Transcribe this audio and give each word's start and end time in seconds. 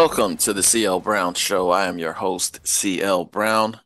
Welcome 0.00 0.38
to 0.38 0.54
the 0.54 0.62
CL 0.62 1.00
Brown 1.00 1.34
Show. 1.34 1.68
I 1.68 1.84
am 1.84 1.98
your 1.98 2.14
host, 2.14 2.66
CL 2.66 3.26
Brown, 3.26 3.80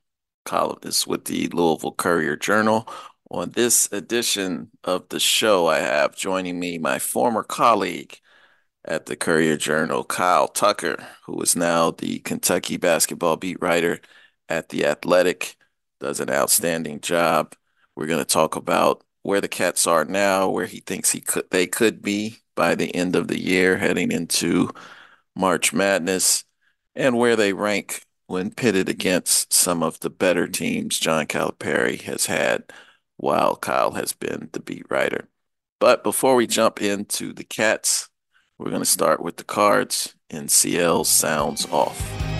columnist 0.44 1.08
with 1.08 1.24
the 1.24 1.48
Louisville 1.48 1.90
Courier 1.90 2.36
Journal. 2.36 2.88
On 3.32 3.50
this 3.50 3.90
edition 3.90 4.70
of 4.84 5.08
the 5.08 5.18
show, 5.18 5.66
I 5.66 5.80
have 5.80 6.14
joining 6.14 6.60
me 6.60 6.78
my 6.78 7.00
former 7.00 7.42
colleague 7.42 8.20
at 8.84 9.06
the 9.06 9.16
Courier 9.16 9.56
Journal, 9.56 10.04
Kyle 10.04 10.46
Tucker, 10.46 11.04
who 11.26 11.42
is 11.42 11.56
now 11.56 11.90
the 11.90 12.20
Kentucky 12.20 12.76
basketball 12.76 13.36
beat 13.36 13.60
writer 13.60 13.98
at 14.48 14.68
The 14.68 14.86
Athletic, 14.86 15.56
does 15.98 16.20
an 16.20 16.30
outstanding 16.30 17.00
job. 17.00 17.56
We're 17.96 18.06
going 18.06 18.20
to 18.20 18.24
talk 18.24 18.54
about 18.54 19.02
where 19.22 19.40
the 19.40 19.48
Cats 19.48 19.84
are 19.84 20.04
now, 20.04 20.48
where 20.48 20.66
he 20.66 20.78
thinks 20.78 21.10
he 21.10 21.20
could 21.20 21.50
they 21.50 21.66
could 21.66 22.02
be 22.02 22.36
by 22.54 22.76
the 22.76 22.94
end 22.94 23.16
of 23.16 23.26
the 23.26 23.40
year, 23.40 23.78
heading 23.78 24.12
into 24.12 24.70
March 25.36 25.72
Madness 25.72 26.44
and 26.94 27.18
where 27.18 27.36
they 27.36 27.52
rank 27.52 28.02
when 28.26 28.50
pitted 28.50 28.88
against 28.88 29.52
some 29.52 29.82
of 29.82 30.00
the 30.00 30.10
better 30.10 30.46
teams 30.46 30.98
John 30.98 31.26
Calipari 31.26 32.00
has 32.02 32.26
had 32.26 32.64
while 33.16 33.56
Kyle 33.56 33.92
has 33.92 34.12
been 34.12 34.48
the 34.52 34.60
beat 34.60 34.86
writer. 34.90 35.28
But 35.78 36.02
before 36.02 36.34
we 36.34 36.46
jump 36.46 36.80
into 36.80 37.32
the 37.32 37.44
Cats, 37.44 38.08
we're 38.58 38.70
going 38.70 38.80
to 38.80 38.86
start 38.86 39.20
with 39.20 39.36
the 39.36 39.44
cards 39.44 40.14
in 40.30 40.48
CL 40.48 41.04
Sounds 41.04 41.66
Off. 41.70 42.33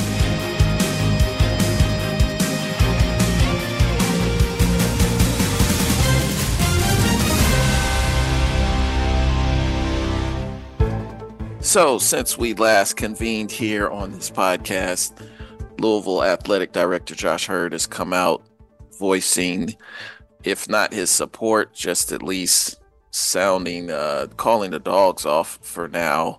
So, 11.65 11.99
since 11.99 12.37
we 12.37 12.53
last 12.53 12.99
convened 12.99 13.51
here 13.51 13.89
on 13.89 14.13
this 14.13 14.31
podcast, 14.31 15.27
Louisville 15.81 16.23
Athletic 16.23 16.73
Director 16.73 17.15
Josh 17.15 17.49
Heird 17.49 17.73
has 17.73 17.87
come 17.87 18.13
out 18.13 18.47
voicing, 18.99 19.75
if 20.45 20.69
not 20.69 20.93
his 20.93 21.09
support, 21.09 21.73
just 21.73 22.13
at 22.13 22.23
least 22.23 22.83
sounding, 23.13 23.91
uh, 23.91 24.27
calling 24.37 24.73
the 24.73 24.79
dogs 24.79 25.25
off 25.25 25.59
for 25.63 25.89
now 25.89 26.39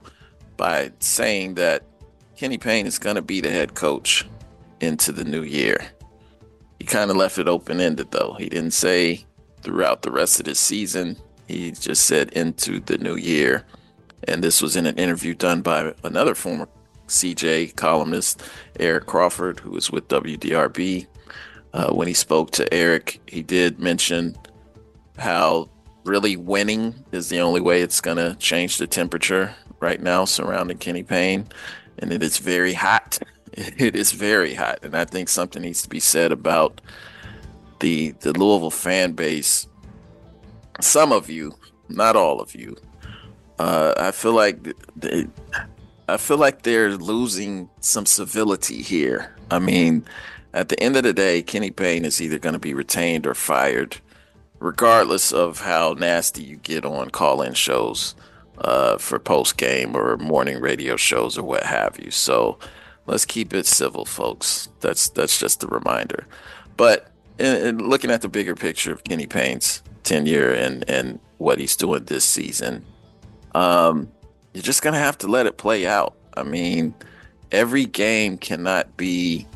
by 0.58 0.92
saying 1.00 1.56
that 1.56 1.84
Kenny 2.38 2.60
Payne 2.60 2.86
is 2.86 3.00
going 3.00 3.16
to 3.16 3.24
be 3.24 3.42
the 3.42 3.50
head 3.50 3.74
coach 3.74 4.28
into 4.80 5.12
the 5.12 5.26
new 5.26 5.42
year. 5.42 5.84
He 6.78 6.86
kind 6.86 7.10
of 7.10 7.18
left 7.18 7.40
it 7.40 7.48
open 7.48 7.82
ended, 7.82 8.12
though. 8.12 8.36
He 8.38 8.48
didn't 8.48 8.72
say 8.72 9.26
throughout 9.64 10.04
the 10.04 10.12
rest 10.12 10.40
of 10.40 10.46
the 10.46 10.54
season, 10.54 11.18
he 11.48 11.72
just 11.72 12.06
said 12.06 12.30
into 12.34 12.80
the 12.80 13.00
new 13.00 13.16
year. 13.16 13.66
And 14.24 14.44
this 14.44 14.62
was 14.62 14.76
in 14.76 14.86
an 14.86 14.98
interview 14.98 15.34
done 15.34 15.62
by 15.62 15.94
another 16.04 16.36
former 16.36 16.68
CJ 17.08 17.76
columnist, 17.76 18.42
Eric 18.80 19.06
Crawford, 19.06 19.60
who 19.60 19.72
was 19.72 19.92
with 19.92 20.08
WDRB. 20.08 21.08
Uh, 21.74 21.92
when 21.92 22.08
he 22.08 22.14
spoke 22.14 22.52
to 22.52 22.74
Eric, 22.74 23.22
he 23.28 23.44
did 23.44 23.80
mention 23.80 24.36
how 25.18 25.70
really 26.06 26.38
winning 26.38 26.96
is 27.12 27.30
the 27.30 27.40
only 27.40 27.62
way 27.62 27.82
it's 27.82 28.02
going 28.02 28.18
to 28.18 28.36
change 28.36 28.78
the 28.78 28.88
temperature 28.88 29.54
right 29.80 30.02
now 30.02 30.26
surrounding 30.26 30.78
Kenny 30.78 31.04
Payne. 31.04 31.48
And 32.00 32.12
it 32.12 32.24
is 32.24 32.38
very 32.38 32.74
hot. 32.74 33.20
It 33.58 33.96
is 33.96 34.12
very 34.12 34.54
hot. 34.54 34.80
And 34.84 34.96
I 34.98 35.06
think 35.06 35.30
something 35.30 35.62
needs 35.62 35.82
to 35.84 35.88
be 35.88 36.02
said 36.02 36.34
about 36.34 36.82
the 37.80 38.12
the 38.20 38.34
Louisville 38.34 38.70
fan 38.70 39.14
base. 39.14 39.66
Some 40.82 41.14
of 41.14 41.30
you, 41.30 41.56
not 41.88 42.18
all 42.18 42.42
of 42.42 42.54
you, 42.54 42.76
uh, 43.60 43.94
I 43.98 44.12
feel 44.12 44.34
like 44.34 44.74
they, 44.96 45.28
I 46.08 46.18
feel 46.18 46.38
like 46.38 46.64
they're 46.64 46.92
losing 46.98 47.70
some 47.80 48.06
civility 48.06 48.82
here. 48.82 49.36
I 49.50 49.60
mean, 49.60 50.06
at 50.54 50.70
the 50.70 50.80
end 50.82 50.96
of 50.96 51.04
the 51.04 51.14
day, 51.14 51.42
Kenny 51.42 51.72
Payne 51.72 52.06
is 52.06 52.22
either 52.22 52.40
going 52.40 52.54
to 52.54 52.60
be 52.60 52.74
retained 52.74 53.26
or 53.26 53.34
fired, 53.34 53.98
regardless 54.60 55.32
of 55.32 55.62
how 55.62 55.94
nasty 55.94 56.44
you 56.44 56.58
get 56.58 56.86
on 56.86 57.10
call-in 57.10 57.54
shows 57.54 58.16
uh, 58.60 58.98
for 58.98 59.20
post-game 59.20 59.96
or 59.96 60.18
morning 60.18 60.60
radio 60.60 60.96
shows 60.96 61.38
or 61.38 61.44
what 61.44 61.64
have 61.64 62.00
you. 62.00 62.12
So 62.12 62.58
let's 63.06 63.26
keep 63.26 63.54
it 63.54 63.66
civil, 63.66 64.06
folks. 64.06 64.70
That's 64.82 65.10
that's 65.10 65.40
just 65.40 65.64
a 65.64 65.68
reminder. 65.68 66.28
But 66.78 67.12
in, 67.40 67.56
in 67.68 67.78
looking 67.90 68.12
at 68.12 68.22
the 68.22 68.30
bigger 68.30 68.56
picture 68.56 68.92
of 68.92 69.04
Kenny 69.04 69.28
Payne's 69.28 69.82
tenure 70.04 70.52
and 70.52 70.88
and 70.90 71.20
what 71.38 71.60
he's 71.60 71.76
doing 71.76 72.06
this 72.06 72.24
season 72.24 72.86
um, 73.56 74.12
you're 74.54 74.62
just 74.62 74.82
gonna 74.82 75.00
have 75.00 75.18
to 75.20 75.28
let 75.28 75.48
it 75.48 75.58
play 75.58 75.88
out. 75.88 76.16
I 76.36 76.44
mean, 76.44 76.94
every 77.52 77.86
game 77.86 78.38
cannot 78.38 78.98
be 78.98 79.48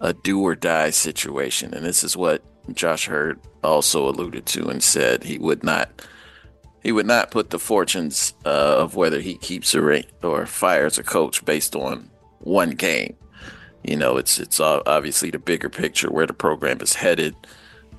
a 0.00 0.12
do 0.12 0.42
or 0.42 0.54
die 0.54 0.90
situation, 0.90 1.72
and 1.72 1.86
this 1.86 2.02
is 2.02 2.16
what 2.16 2.42
Josh 2.74 3.08
Heird 3.08 3.38
also 3.62 4.08
alluded 4.08 4.46
to 4.46 4.68
and 4.68 4.82
said 4.82 5.22
he 5.22 5.38
would 5.38 5.62
not 5.62 6.02
he 6.82 6.92
would 6.92 7.06
not 7.06 7.30
put 7.30 7.50
the 7.50 7.58
fortunes 7.58 8.34
uh, 8.44 8.76
of 8.78 8.94
whether 8.94 9.20
he 9.20 9.36
keeps 9.38 9.74
a 9.74 10.04
or 10.22 10.46
fires 10.46 10.98
a 10.98 11.02
coach 11.02 11.44
based 11.44 11.74
on 11.74 12.10
one 12.38 12.70
game. 12.70 13.16
You 13.84 13.96
know, 13.96 14.16
it's 14.16 14.38
it's 14.38 14.58
obviously 14.60 15.30
the 15.30 15.38
bigger 15.38 15.68
picture 15.68 16.10
where 16.10 16.26
the 16.26 16.32
program 16.32 16.80
is 16.80 16.94
headed, 16.94 17.36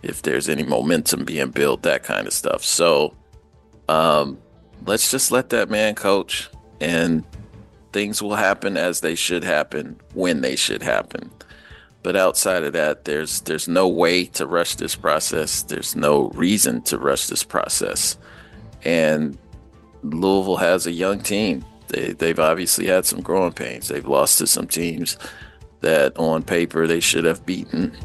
if 0.04 0.22
there's 0.22 0.50
any 0.50 0.64
momentum 0.64 1.24
being 1.24 1.52
built, 1.52 1.84
that 1.84 2.04
kind 2.04 2.28
of 2.28 2.34
stuff. 2.34 2.64
So, 2.64 3.16
um, 3.88 4.38
let's 4.86 5.12
just 5.12 5.32
let 5.32 5.50
that 5.50 5.70
man 5.70 5.96
coach 5.96 6.50
and 6.80 7.24
things 7.94 8.22
will 8.22 8.36
happen 8.36 8.78
as 8.78 9.00
they 9.00 9.16
should 9.16 9.44
happen 9.44 10.00
when 10.14 10.42
they 10.42 10.56
should 10.56 10.84
happen. 10.84 11.32
But 12.04 12.16
outside 12.16 12.64
of 12.64 12.74
that, 12.74 13.06
there's 13.06 13.42
there's 13.42 13.68
no 13.68 13.88
way 13.88 14.26
to 14.26 14.46
rush 14.48 14.76
this 14.76 14.96
process. 14.96 15.64
There's 15.64 15.96
no 15.96 16.30
reason 16.30 16.82
to 16.84 16.98
rush 16.98 17.28
this 17.28 17.44
process. 17.44 18.18
And 18.84 19.38
Louisville 20.04 20.58
has 20.58 20.88
a 20.88 20.92
young 20.92 21.20
team. 21.20 21.66
They 21.88 22.14
they've 22.14 22.40
obviously 22.40 22.88
had 22.88 23.06
some 23.06 23.22
growing 23.22 23.54
pains. 23.54 23.88
They've 23.88 24.08
lost 24.08 24.38
to 24.38 24.48
some 24.48 24.68
teams 24.68 25.18
that 25.82 26.18
on 26.18 26.44
paper 26.44 26.88
they 26.88 27.00
should 27.00 27.26
have 27.26 27.46
beaten. 27.46 27.98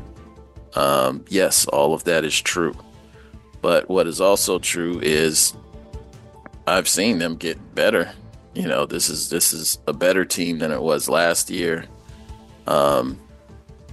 Um, 0.74 1.24
yes, 1.28 1.66
all 1.66 1.94
of 1.94 2.04
that 2.04 2.24
is 2.24 2.40
true. 2.40 2.74
But 3.60 3.88
what 3.88 4.06
is 4.06 4.20
also 4.20 4.58
true 4.58 4.98
is 5.00 5.54
I've 6.66 6.88
seen 6.88 7.18
them 7.18 7.36
get 7.36 7.74
better. 7.74 8.12
You 8.54 8.68
know, 8.68 8.86
this 8.86 9.08
is 9.08 9.30
this 9.30 9.52
is 9.52 9.78
a 9.86 9.92
better 9.92 10.24
team 10.24 10.58
than 10.58 10.70
it 10.70 10.82
was 10.82 11.08
last 11.08 11.50
year. 11.50 11.86
Um, 12.66 13.18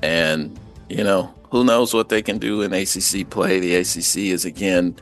and 0.01 0.59
you 0.89 1.03
know, 1.03 1.33
who 1.51 1.63
knows 1.63 1.93
what 1.93 2.09
they 2.09 2.21
can 2.21 2.37
do 2.37 2.61
in 2.61 2.73
ACC 2.73 3.29
play? 3.29 3.59
The 3.59 3.75
ACC 3.75 4.31
is 4.31 4.45
again, 4.45 4.95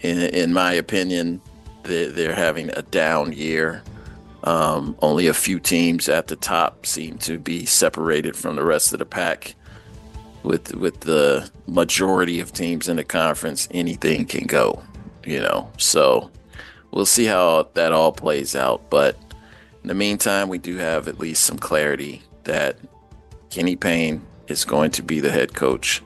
in 0.00 0.18
in 0.18 0.52
my 0.52 0.72
opinion, 0.72 1.40
they're, 1.84 2.10
they're 2.10 2.34
having 2.34 2.70
a 2.70 2.82
down 2.82 3.32
year. 3.32 3.82
Um, 4.44 4.96
only 5.00 5.28
a 5.28 5.34
few 5.34 5.60
teams 5.60 6.08
at 6.08 6.26
the 6.26 6.34
top 6.34 6.84
seem 6.84 7.16
to 7.18 7.38
be 7.38 7.64
separated 7.64 8.34
from 8.34 8.56
the 8.56 8.64
rest 8.64 8.92
of 8.92 8.98
the 8.98 9.06
pack. 9.06 9.54
With 10.42 10.74
with 10.74 11.00
the 11.00 11.48
majority 11.68 12.40
of 12.40 12.52
teams 12.52 12.88
in 12.88 12.96
the 12.96 13.04
conference, 13.04 13.68
anything 13.70 14.24
can 14.24 14.46
go. 14.46 14.82
You 15.24 15.38
know, 15.38 15.70
so 15.76 16.32
we'll 16.92 17.06
see 17.06 17.24
how 17.24 17.68
that 17.74 17.92
all 17.92 18.12
plays 18.12 18.54
out. 18.54 18.90
But 18.90 19.16
in 19.82 19.88
the 19.88 19.94
meantime, 19.94 20.48
we 20.48 20.58
do 20.58 20.76
have 20.76 21.08
at 21.08 21.18
least 21.18 21.44
some 21.44 21.58
clarity 21.58 22.22
that 22.44 22.78
Kenny 23.50 23.76
Payne 23.76 24.22
is 24.48 24.64
going 24.64 24.90
to 24.92 25.02
be 25.02 25.20
the 25.20 25.30
head 25.30 25.54
coach 25.54 26.02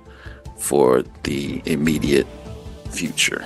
for 0.58 1.02
the 1.24 1.62
immediate 1.66 2.26
future. 2.90 3.44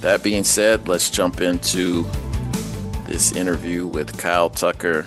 that 0.00 0.22
being 0.22 0.44
said, 0.44 0.88
let's 0.88 1.10
jump 1.10 1.40
into 1.40 2.06
this 3.06 3.32
interview 3.32 3.86
with 3.86 4.16
Kyle 4.18 4.50
Tucker 4.50 5.06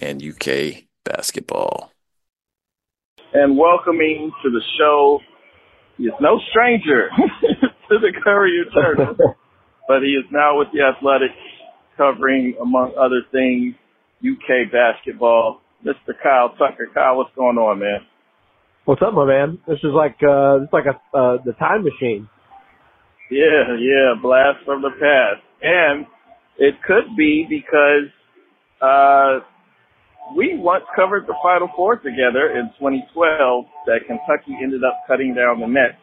and 0.00 0.22
UK 0.22 0.84
basketball. 1.04 1.90
And 3.32 3.58
welcoming 3.58 4.32
to 4.42 4.50
the 4.50 4.62
show, 4.78 5.20
is 5.98 6.12
no 6.20 6.38
stranger 6.50 7.08
to 7.88 7.98
the 7.98 8.12
Courier 8.22 8.64
Journal, 8.74 9.16
but 9.88 10.02
he 10.02 10.10
is 10.10 10.24
now 10.30 10.58
with 10.58 10.68
the 10.72 10.82
Athletics, 10.82 11.38
covering, 11.96 12.54
among 12.60 12.92
other 12.98 13.22
things, 13.32 13.74
UK 14.20 14.70
basketball. 14.70 15.60
Mr. 15.84 16.14
Kyle 16.22 16.50
Tucker. 16.58 16.88
Kyle, 16.92 17.16
what's 17.16 17.34
going 17.36 17.58
on, 17.58 17.78
man? 17.78 18.00
What's 18.84 19.02
up, 19.02 19.14
my 19.14 19.26
man? 19.26 19.58
This 19.66 19.78
is 19.78 19.92
like 19.94 20.16
uh, 20.22 20.62
it's 20.62 20.72
like 20.72 20.86
a 20.86 20.96
uh, 21.16 21.38
the 21.44 21.52
time 21.58 21.84
machine. 21.84 22.28
Yeah, 23.30 23.74
yeah, 23.78 24.14
blast 24.22 24.64
from 24.64 24.82
the 24.82 24.90
past, 24.90 25.42
and 25.62 26.06
it 26.58 26.74
could 26.86 27.16
be 27.16 27.46
because 27.48 28.10
uh, 28.80 29.44
we 30.36 30.56
once 30.56 30.84
covered 30.94 31.26
the 31.26 31.34
Final 31.42 31.68
Four 31.74 31.96
together 31.96 32.54
in 32.54 32.70
2012. 32.78 33.64
That 33.86 34.06
Kentucky 34.06 34.56
ended 34.62 34.84
up 34.84 35.02
cutting 35.08 35.34
down 35.34 35.60
the 35.60 35.66
net 35.66 35.98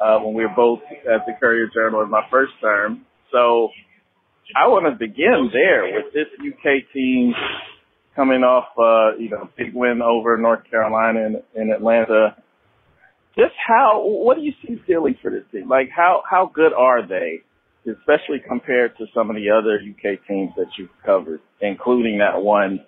uh, 0.00 0.18
when 0.18 0.34
we 0.34 0.42
were 0.42 0.54
both 0.54 0.80
at 1.06 1.24
the 1.26 1.32
Courier 1.38 1.70
Journal 1.72 2.02
in 2.02 2.10
my 2.10 2.22
first 2.30 2.52
term. 2.60 3.06
So 3.32 3.68
I 4.56 4.68
want 4.68 4.86
to 4.86 4.98
begin 4.98 5.50
there 5.52 5.84
with 5.84 6.12
this 6.12 6.26
UK 6.40 6.90
team 6.92 7.34
coming 8.16 8.42
off, 8.42 8.68
uh, 8.78 9.16
you 9.18 9.30
know, 9.30 9.48
big 9.56 9.74
win 9.74 10.00
over 10.02 10.36
North 10.36 10.68
Carolina 10.70 11.40
in, 11.54 11.70
Atlanta. 11.70 12.36
Just 13.36 13.54
how, 13.66 14.02
what 14.04 14.36
do 14.36 14.42
you 14.42 14.52
see 14.66 14.80
feeling 14.86 15.16
for 15.22 15.30
this 15.30 15.44
team? 15.52 15.68
Like, 15.68 15.90
how, 15.94 16.22
how 16.28 16.50
good 16.52 16.72
are 16.72 17.06
they, 17.06 17.42
especially 17.88 18.38
compared 18.48 18.96
to 18.98 19.06
some 19.14 19.30
of 19.30 19.36
the 19.36 19.50
other 19.50 19.78
UK 19.78 20.18
teams 20.26 20.50
that 20.56 20.66
you've 20.76 20.88
covered, 21.04 21.40
including 21.60 22.18
that 22.18 22.42
one, 22.42 22.80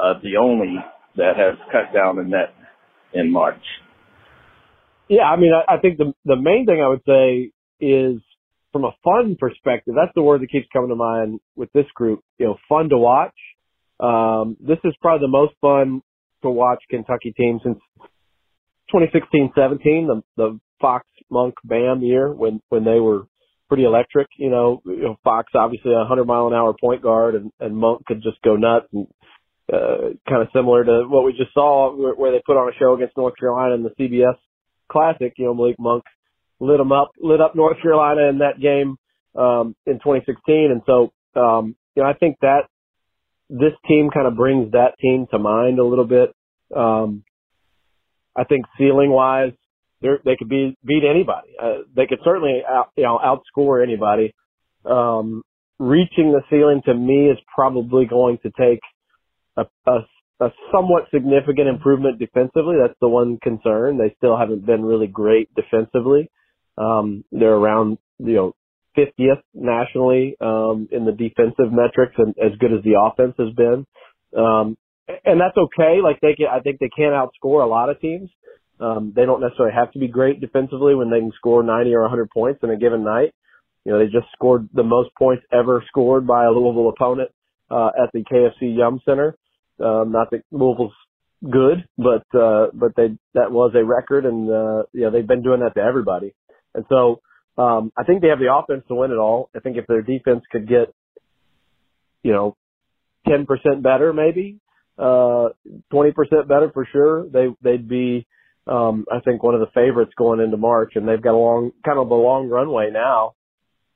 uh, 0.00 0.14
the 0.22 0.36
only 0.36 0.76
that 1.16 1.36
has 1.36 1.58
cut 1.72 1.92
down 1.92 2.16
the 2.16 2.22
net 2.22 2.54
in 3.12 3.32
March? 3.32 3.62
Yeah, 5.08 5.22
I 5.22 5.36
mean, 5.36 5.52
I, 5.52 5.76
I 5.76 5.80
think 5.80 5.96
the 5.96 6.12
the 6.26 6.36
main 6.36 6.66
thing 6.66 6.82
I 6.84 6.88
would 6.88 7.02
say 7.06 7.50
is 7.80 8.20
from 8.72 8.84
a 8.84 8.92
fun 9.02 9.36
perspective. 9.38 9.94
That's 9.96 10.14
the 10.14 10.22
word 10.22 10.42
that 10.42 10.50
keeps 10.50 10.66
coming 10.72 10.90
to 10.90 10.96
mind 10.96 11.40
with 11.56 11.72
this 11.72 11.86
group. 11.94 12.20
You 12.38 12.46
know, 12.46 12.56
fun 12.68 12.88
to 12.90 12.98
watch 12.98 13.34
um, 14.00 14.56
this 14.60 14.78
is 14.84 14.94
probably 15.00 15.26
the 15.26 15.30
most 15.30 15.54
fun 15.60 16.02
to 16.42 16.50
watch 16.50 16.82
Kentucky 16.88 17.32
team 17.32 17.60
since 17.62 17.78
2016-17, 18.94 19.52
the, 19.54 20.22
the 20.36 20.60
Fox 20.80 21.06
Monk 21.30 21.54
Bam 21.64 22.02
year 22.02 22.32
when, 22.32 22.62
when 22.68 22.84
they 22.84 23.00
were 23.00 23.26
pretty 23.68 23.84
electric. 23.84 24.28
You 24.36 24.50
know, 24.50 24.80
you 24.84 25.02
know, 25.02 25.16
Fox 25.24 25.52
obviously 25.54 25.92
a 25.92 26.04
hundred 26.06 26.26
mile 26.26 26.46
an 26.46 26.54
hour 26.54 26.74
point 26.78 27.02
guard 27.02 27.34
and, 27.34 27.50
and 27.58 27.76
Monk 27.76 28.06
could 28.06 28.22
just 28.22 28.40
go 28.42 28.56
nuts 28.56 28.86
and, 28.92 29.06
uh, 29.70 30.14
kind 30.26 30.40
of 30.40 30.48
similar 30.54 30.84
to 30.84 31.04
what 31.08 31.24
we 31.24 31.32
just 31.32 31.52
saw 31.52 31.94
where, 31.94 32.14
where 32.14 32.32
they 32.32 32.40
put 32.46 32.56
on 32.56 32.72
a 32.72 32.78
show 32.78 32.94
against 32.94 33.16
North 33.16 33.34
Carolina 33.38 33.74
in 33.74 33.82
the 33.82 33.90
CBS 33.90 34.36
Classic. 34.90 35.34
You 35.36 35.46
know, 35.46 35.54
Malik 35.54 35.76
Monk 35.78 36.04
lit 36.60 36.78
them 36.78 36.92
up, 36.92 37.10
lit 37.20 37.40
up 37.40 37.54
North 37.54 37.80
Carolina 37.80 38.28
in 38.28 38.38
that 38.38 38.60
game, 38.60 38.96
um, 39.36 39.74
in 39.86 39.94
2016. 39.94 40.70
And 40.70 40.82
so, 40.86 41.12
um, 41.40 41.76
you 41.94 42.02
know, 42.02 42.08
I 42.08 42.14
think 42.14 42.36
that 42.42 42.62
this 43.50 43.72
team 43.86 44.10
kind 44.12 44.26
of 44.26 44.36
brings 44.36 44.72
that 44.72 44.98
team 45.00 45.26
to 45.30 45.38
mind 45.38 45.78
a 45.78 45.84
little 45.84 46.06
bit. 46.06 46.34
Um, 46.74 47.24
I 48.36 48.44
think 48.44 48.66
ceiling 48.78 49.10
wise, 49.10 49.52
they 50.00 50.36
could 50.38 50.48
be 50.48 50.76
beat 50.84 51.02
anybody. 51.08 51.48
Uh, 51.60 51.78
they 51.94 52.06
could 52.06 52.20
certainly 52.24 52.62
out, 52.68 52.90
you 52.96 53.02
know 53.02 53.18
outscore 53.18 53.82
anybody. 53.82 54.34
Um, 54.84 55.42
reaching 55.78 56.32
the 56.32 56.42
ceiling 56.50 56.82
to 56.86 56.94
me 56.94 57.30
is 57.30 57.38
probably 57.52 58.06
going 58.06 58.38
to 58.42 58.50
take 58.50 58.80
a, 59.56 59.64
a, 59.86 59.98
a 60.40 60.50
somewhat 60.72 61.04
significant 61.12 61.68
improvement 61.68 62.20
defensively. 62.20 62.76
That's 62.80 62.98
the 63.00 63.08
one 63.08 63.38
concern. 63.42 63.98
They 63.98 64.14
still 64.18 64.36
haven't 64.36 64.66
been 64.66 64.84
really 64.84 65.08
great 65.08 65.48
defensively. 65.56 66.30
Um, 66.78 67.24
they're 67.32 67.54
around 67.54 67.98
you 68.18 68.34
know 68.34 68.54
50th 68.96 69.42
nationally 69.54 70.36
um, 70.40 70.88
in 70.90 71.04
the 71.04 71.12
defensive 71.12 71.72
metrics, 71.72 72.14
and 72.18 72.34
as 72.38 72.58
good 72.58 72.72
as 72.72 72.82
the 72.84 72.98
offense 73.00 73.34
has 73.38 73.54
been. 73.54 73.86
Um, 74.36 74.76
and 75.24 75.40
that's 75.40 75.56
okay. 75.56 76.00
Like 76.02 76.20
they 76.20 76.34
can, 76.34 76.46
I 76.52 76.60
think 76.60 76.80
they 76.80 76.90
can 76.94 77.12
outscore 77.12 77.62
a 77.62 77.68
lot 77.68 77.88
of 77.90 78.00
teams. 78.00 78.30
Um, 78.80 79.12
they 79.14 79.24
don't 79.24 79.40
necessarily 79.40 79.74
have 79.74 79.92
to 79.92 79.98
be 79.98 80.08
great 80.08 80.40
defensively 80.40 80.94
when 80.94 81.10
they 81.10 81.18
can 81.18 81.32
score 81.36 81.62
90 81.62 81.94
or 81.94 82.02
100 82.02 82.30
points 82.30 82.60
in 82.62 82.70
a 82.70 82.76
given 82.76 83.04
night. 83.04 83.34
You 83.84 83.92
know, 83.92 83.98
they 83.98 84.06
just 84.06 84.26
scored 84.32 84.68
the 84.72 84.82
most 84.82 85.10
points 85.18 85.44
ever 85.52 85.82
scored 85.88 86.26
by 86.26 86.44
a 86.44 86.50
Louisville 86.50 86.90
opponent 86.90 87.30
uh, 87.70 87.90
at 88.02 88.12
the 88.12 88.22
KFC 88.22 88.76
Yum 88.76 89.00
Center. 89.04 89.36
Um, 89.80 90.12
not 90.12 90.30
that 90.30 90.42
Louisville's 90.50 90.92
good, 91.42 91.86
but 91.96 92.24
uh, 92.38 92.66
but 92.74 92.94
they 92.96 93.16
that 93.34 93.50
was 93.50 93.72
a 93.74 93.84
record, 93.84 94.26
and 94.26 94.50
uh, 94.50 94.82
you 94.92 95.02
know 95.02 95.10
they've 95.10 95.26
been 95.26 95.42
doing 95.42 95.60
that 95.60 95.74
to 95.74 95.80
everybody. 95.80 96.34
And 96.74 96.84
so 96.88 97.20
um, 97.56 97.92
I 97.96 98.04
think 98.04 98.22
they 98.22 98.28
have 98.28 98.38
the 98.38 98.54
offense 98.54 98.84
to 98.88 98.94
win 98.94 99.10
it 99.10 99.16
all. 99.16 99.50
I 99.54 99.60
think 99.60 99.76
if 99.76 99.86
their 99.86 100.02
defense 100.02 100.44
could 100.50 100.68
get, 100.68 100.94
you 102.22 102.32
know, 102.32 102.56
10% 103.26 103.46
better, 103.82 104.12
maybe, 104.12 104.60
uh, 104.98 105.48
20% 105.92 106.14
better 106.48 106.70
for 106.72 106.86
sure, 106.90 107.28
they, 107.28 107.48
they'd 107.62 107.88
be, 107.88 108.26
um, 108.66 109.06
I 109.10 109.20
think 109.20 109.42
one 109.42 109.54
of 109.54 109.60
the 109.60 109.72
favorites 109.74 110.12
going 110.16 110.40
into 110.40 110.56
March 110.56 110.92
and 110.94 111.08
they've 111.08 111.22
got 111.22 111.34
a 111.34 111.36
long, 111.36 111.72
kind 111.84 111.98
of 111.98 112.10
a 112.10 112.14
long 112.14 112.48
runway 112.48 112.90
now, 112.92 113.34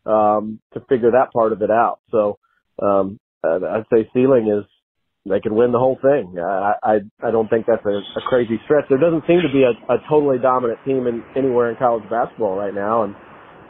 um, 0.07 0.61
to 0.75 0.81
figure 0.89 1.13
that 1.13 1.33
part 1.33 1.53
of 1.53 1.63
it 1.63 1.71
out. 1.71 2.01
So, 2.11 2.39
um, 2.81 3.21
I'd 3.45 3.87
say 3.93 4.09
ceiling 4.15 4.49
is 4.49 4.65
they 5.25 5.41
could 5.41 5.53
win 5.53 5.71
the 5.71 5.79
whole 5.79 5.99
thing. 6.03 6.35
I, 6.39 6.75
I, 6.83 6.95
I 7.23 7.31
don't 7.31 7.49
think 7.49 7.67
that's 7.67 7.85
a, 7.87 8.03
a 8.19 8.23
crazy 8.27 8.59
stretch. 8.65 8.85
There 8.89 8.99
doesn't 8.99 9.23
seem 9.27 9.41
to 9.41 9.53
be 9.53 9.63
a, 9.63 9.71
a 9.93 9.99
totally 10.09 10.39
dominant 10.39 10.81
team 10.85 11.07
in 11.07 11.23
anywhere 11.37 11.71
in 11.71 11.77
college 11.77 12.03
basketball 12.11 12.57
right 12.57 12.75
now. 12.75 13.05
And, 13.05 13.15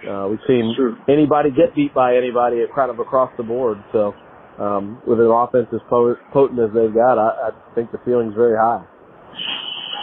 uh, 0.09 0.27
we've 0.29 0.43
seen 0.49 0.73
sure. 0.77 0.97
anybody 1.09 1.51
get 1.51 1.75
beat 1.77 1.95
by 1.95 2.17
anybody 2.17 2.65
kind 2.75 2.91
of 2.91 2.99
across 2.99 3.31
the 3.37 3.45
board. 3.45 3.79
So, 3.93 4.15
um, 4.59 5.01
with 5.07 5.21
an 5.21 5.31
offense 5.31 5.69
as 5.73 5.81
potent 5.89 6.59
as 6.59 6.73
they've 6.75 6.93
got, 6.93 7.19
I, 7.19 7.49
I 7.49 7.75
think 7.75 7.93
the 7.93 7.99
feeling's 8.05 8.35
very 8.35 8.57
high. 8.57 8.85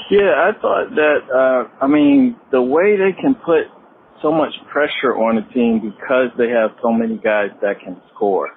Yeah, 0.09 0.49
I 0.49 0.51
thought 0.59 0.89
that, 0.95 1.19
uh, 1.29 1.83
I 1.83 1.87
mean, 1.87 2.35
the 2.51 2.61
way 2.61 2.97
they 2.97 3.13
can 3.19 3.35
put 3.35 3.69
so 4.21 4.31
much 4.31 4.53
pressure 4.71 5.15
on 5.15 5.37
a 5.37 5.53
team 5.53 5.81
because 5.81 6.29
they 6.37 6.49
have 6.49 6.71
so 6.81 6.91
many 6.91 7.17
guys 7.17 7.49
that 7.61 7.79
can 7.83 8.01
score. 8.13 8.49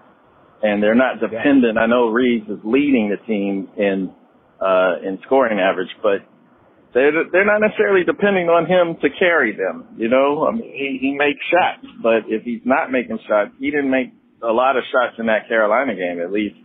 And 0.63 0.83
they're 0.83 0.95
not 0.95 1.19
dependent. 1.21 1.77
I 1.77 1.87
know 1.87 2.09
Reeves 2.09 2.49
is 2.49 2.59
leading 2.63 3.11
the 3.11 3.19
team 3.27 3.69
in, 3.77 4.15
uh, 4.61 5.03
in 5.03 5.19
scoring 5.27 5.59
average, 5.59 5.91
but 6.03 6.23
they're 6.95 7.13
they're 7.33 7.49
not 7.49 7.61
necessarily 7.65 8.05
depending 8.05 8.49
on 8.53 8.69
him 8.69 9.01
to 9.01 9.09
carry 9.19 9.57
them. 9.57 9.97
You 9.97 10.09
know, 10.09 10.47
I 10.47 10.53
mean, 10.53 10.69
he 10.69 10.99
he 11.01 11.17
makes 11.17 11.41
shots, 11.49 11.89
but 12.03 12.29
if 12.29 12.45
he's 12.45 12.61
not 12.65 12.93
making 12.93 13.19
shots, 13.27 13.51
he 13.59 13.71
didn't 13.71 13.91
make 13.91 14.13
a 14.43 14.53
lot 14.53 14.77
of 14.77 14.85
shots 14.93 15.17
in 15.19 15.27
that 15.27 15.49
Carolina 15.49 15.97
game. 15.97 16.21
At 16.21 16.31
least, 16.31 16.57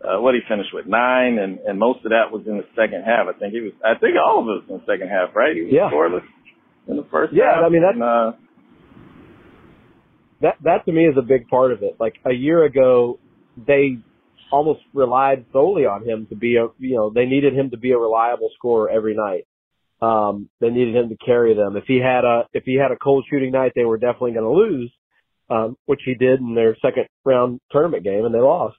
uh, 0.00 0.20
what 0.20 0.34
he 0.34 0.40
finished 0.48 0.72
with 0.72 0.86
nine, 0.86 1.38
and 1.38 1.58
and 1.60 1.78
most 1.78 2.04
of 2.04 2.10
that 2.16 2.32
was 2.32 2.46
in 2.46 2.56
the 2.56 2.66
second 2.72 3.04
half. 3.04 3.28
I 3.28 3.38
think 3.38 3.52
he 3.52 3.60
was. 3.60 3.72
I 3.84 3.98
think 4.00 4.16
all 4.16 4.40
of 4.40 4.48
it 4.48 4.64
was 4.64 4.66
in 4.68 4.76
the 4.80 4.86
second 4.88 5.08
half, 5.12 5.36
right? 5.36 5.54
He 5.54 5.68
was 5.68 5.72
yeah. 5.72 5.90
scoreless 5.92 6.24
in 6.88 6.96
the 6.96 7.06
first 7.12 7.34
yeah, 7.36 7.60
half. 7.60 7.64
I 7.64 7.68
mean 7.68 7.82
that's. 7.84 7.94
And, 7.94 8.02
uh, 8.02 8.32
that 10.40 10.56
that 10.64 10.86
to 10.86 10.92
me 10.92 11.04
is 11.04 11.16
a 11.18 11.26
big 11.26 11.48
part 11.48 11.72
of 11.72 11.82
it. 11.82 11.96
Like 12.00 12.14
a 12.24 12.32
year 12.32 12.64
ago, 12.64 13.18
they 13.66 13.98
almost 14.50 14.80
relied 14.94 15.44
solely 15.52 15.84
on 15.84 16.08
him 16.08 16.26
to 16.30 16.36
be 16.36 16.56
a 16.56 16.68
you 16.78 16.96
know 16.96 17.10
they 17.10 17.26
needed 17.26 17.54
him 17.54 17.70
to 17.70 17.76
be 17.76 17.92
a 17.92 17.98
reliable 17.98 18.50
scorer 18.56 18.88
every 18.88 19.14
night 19.14 19.44
um, 20.00 20.48
they 20.60 20.70
needed 20.70 20.94
him 20.94 21.08
to 21.08 21.16
carry 21.16 21.54
them. 21.54 21.76
If 21.76 21.84
he 21.86 21.98
had 21.98 22.24
a 22.24 22.44
if 22.52 22.64
he 22.64 22.76
had 22.76 22.92
a 22.92 22.96
cold 22.96 23.26
shooting 23.28 23.50
night, 23.50 23.72
they 23.74 23.84
were 23.84 23.98
definitely 23.98 24.32
going 24.32 24.44
to 24.44 24.50
lose, 24.50 24.92
um, 25.50 25.76
which 25.86 26.00
he 26.04 26.14
did 26.14 26.40
in 26.40 26.54
their 26.54 26.76
second 26.76 27.06
round 27.24 27.60
tournament 27.70 28.04
game, 28.04 28.24
and 28.24 28.34
they 28.34 28.40
lost. 28.40 28.76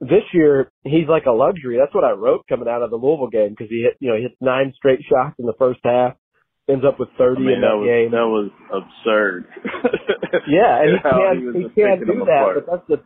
This 0.00 0.22
year, 0.32 0.70
he's 0.84 1.08
like 1.08 1.26
a 1.26 1.32
luxury. 1.32 1.76
That's 1.78 1.94
what 1.94 2.04
I 2.04 2.12
wrote 2.12 2.44
coming 2.48 2.68
out 2.68 2.82
of 2.82 2.90
the 2.90 2.96
Louisville 2.96 3.30
game 3.30 3.50
because 3.50 3.68
he 3.70 3.82
hit 3.82 3.96
you 3.98 4.10
know 4.10 4.16
he 4.16 4.22
hit 4.22 4.36
nine 4.40 4.72
straight 4.76 5.00
shots 5.08 5.36
in 5.38 5.46
the 5.46 5.56
first 5.58 5.80
half, 5.82 6.14
ends 6.68 6.84
up 6.86 7.00
with 7.00 7.08
thirty 7.16 7.40
I 7.40 7.44
mean, 7.44 7.54
in 7.54 7.60
that, 7.62 7.72
that 7.72 7.80
was, 7.80 7.88
game. 7.88 8.10
That 8.12 8.28
was 8.28 8.50
absurd. 8.68 9.48
yeah, 10.46 10.82
and 10.84 10.90
he 10.92 11.00
can't 11.02 11.56
he, 11.56 11.62
he, 11.62 11.82
can't 11.82 12.00
do 12.06 12.24
that. 12.28 12.44
apart. 12.44 12.66
But 12.66 12.66
that's 12.70 12.88
the 12.88 12.98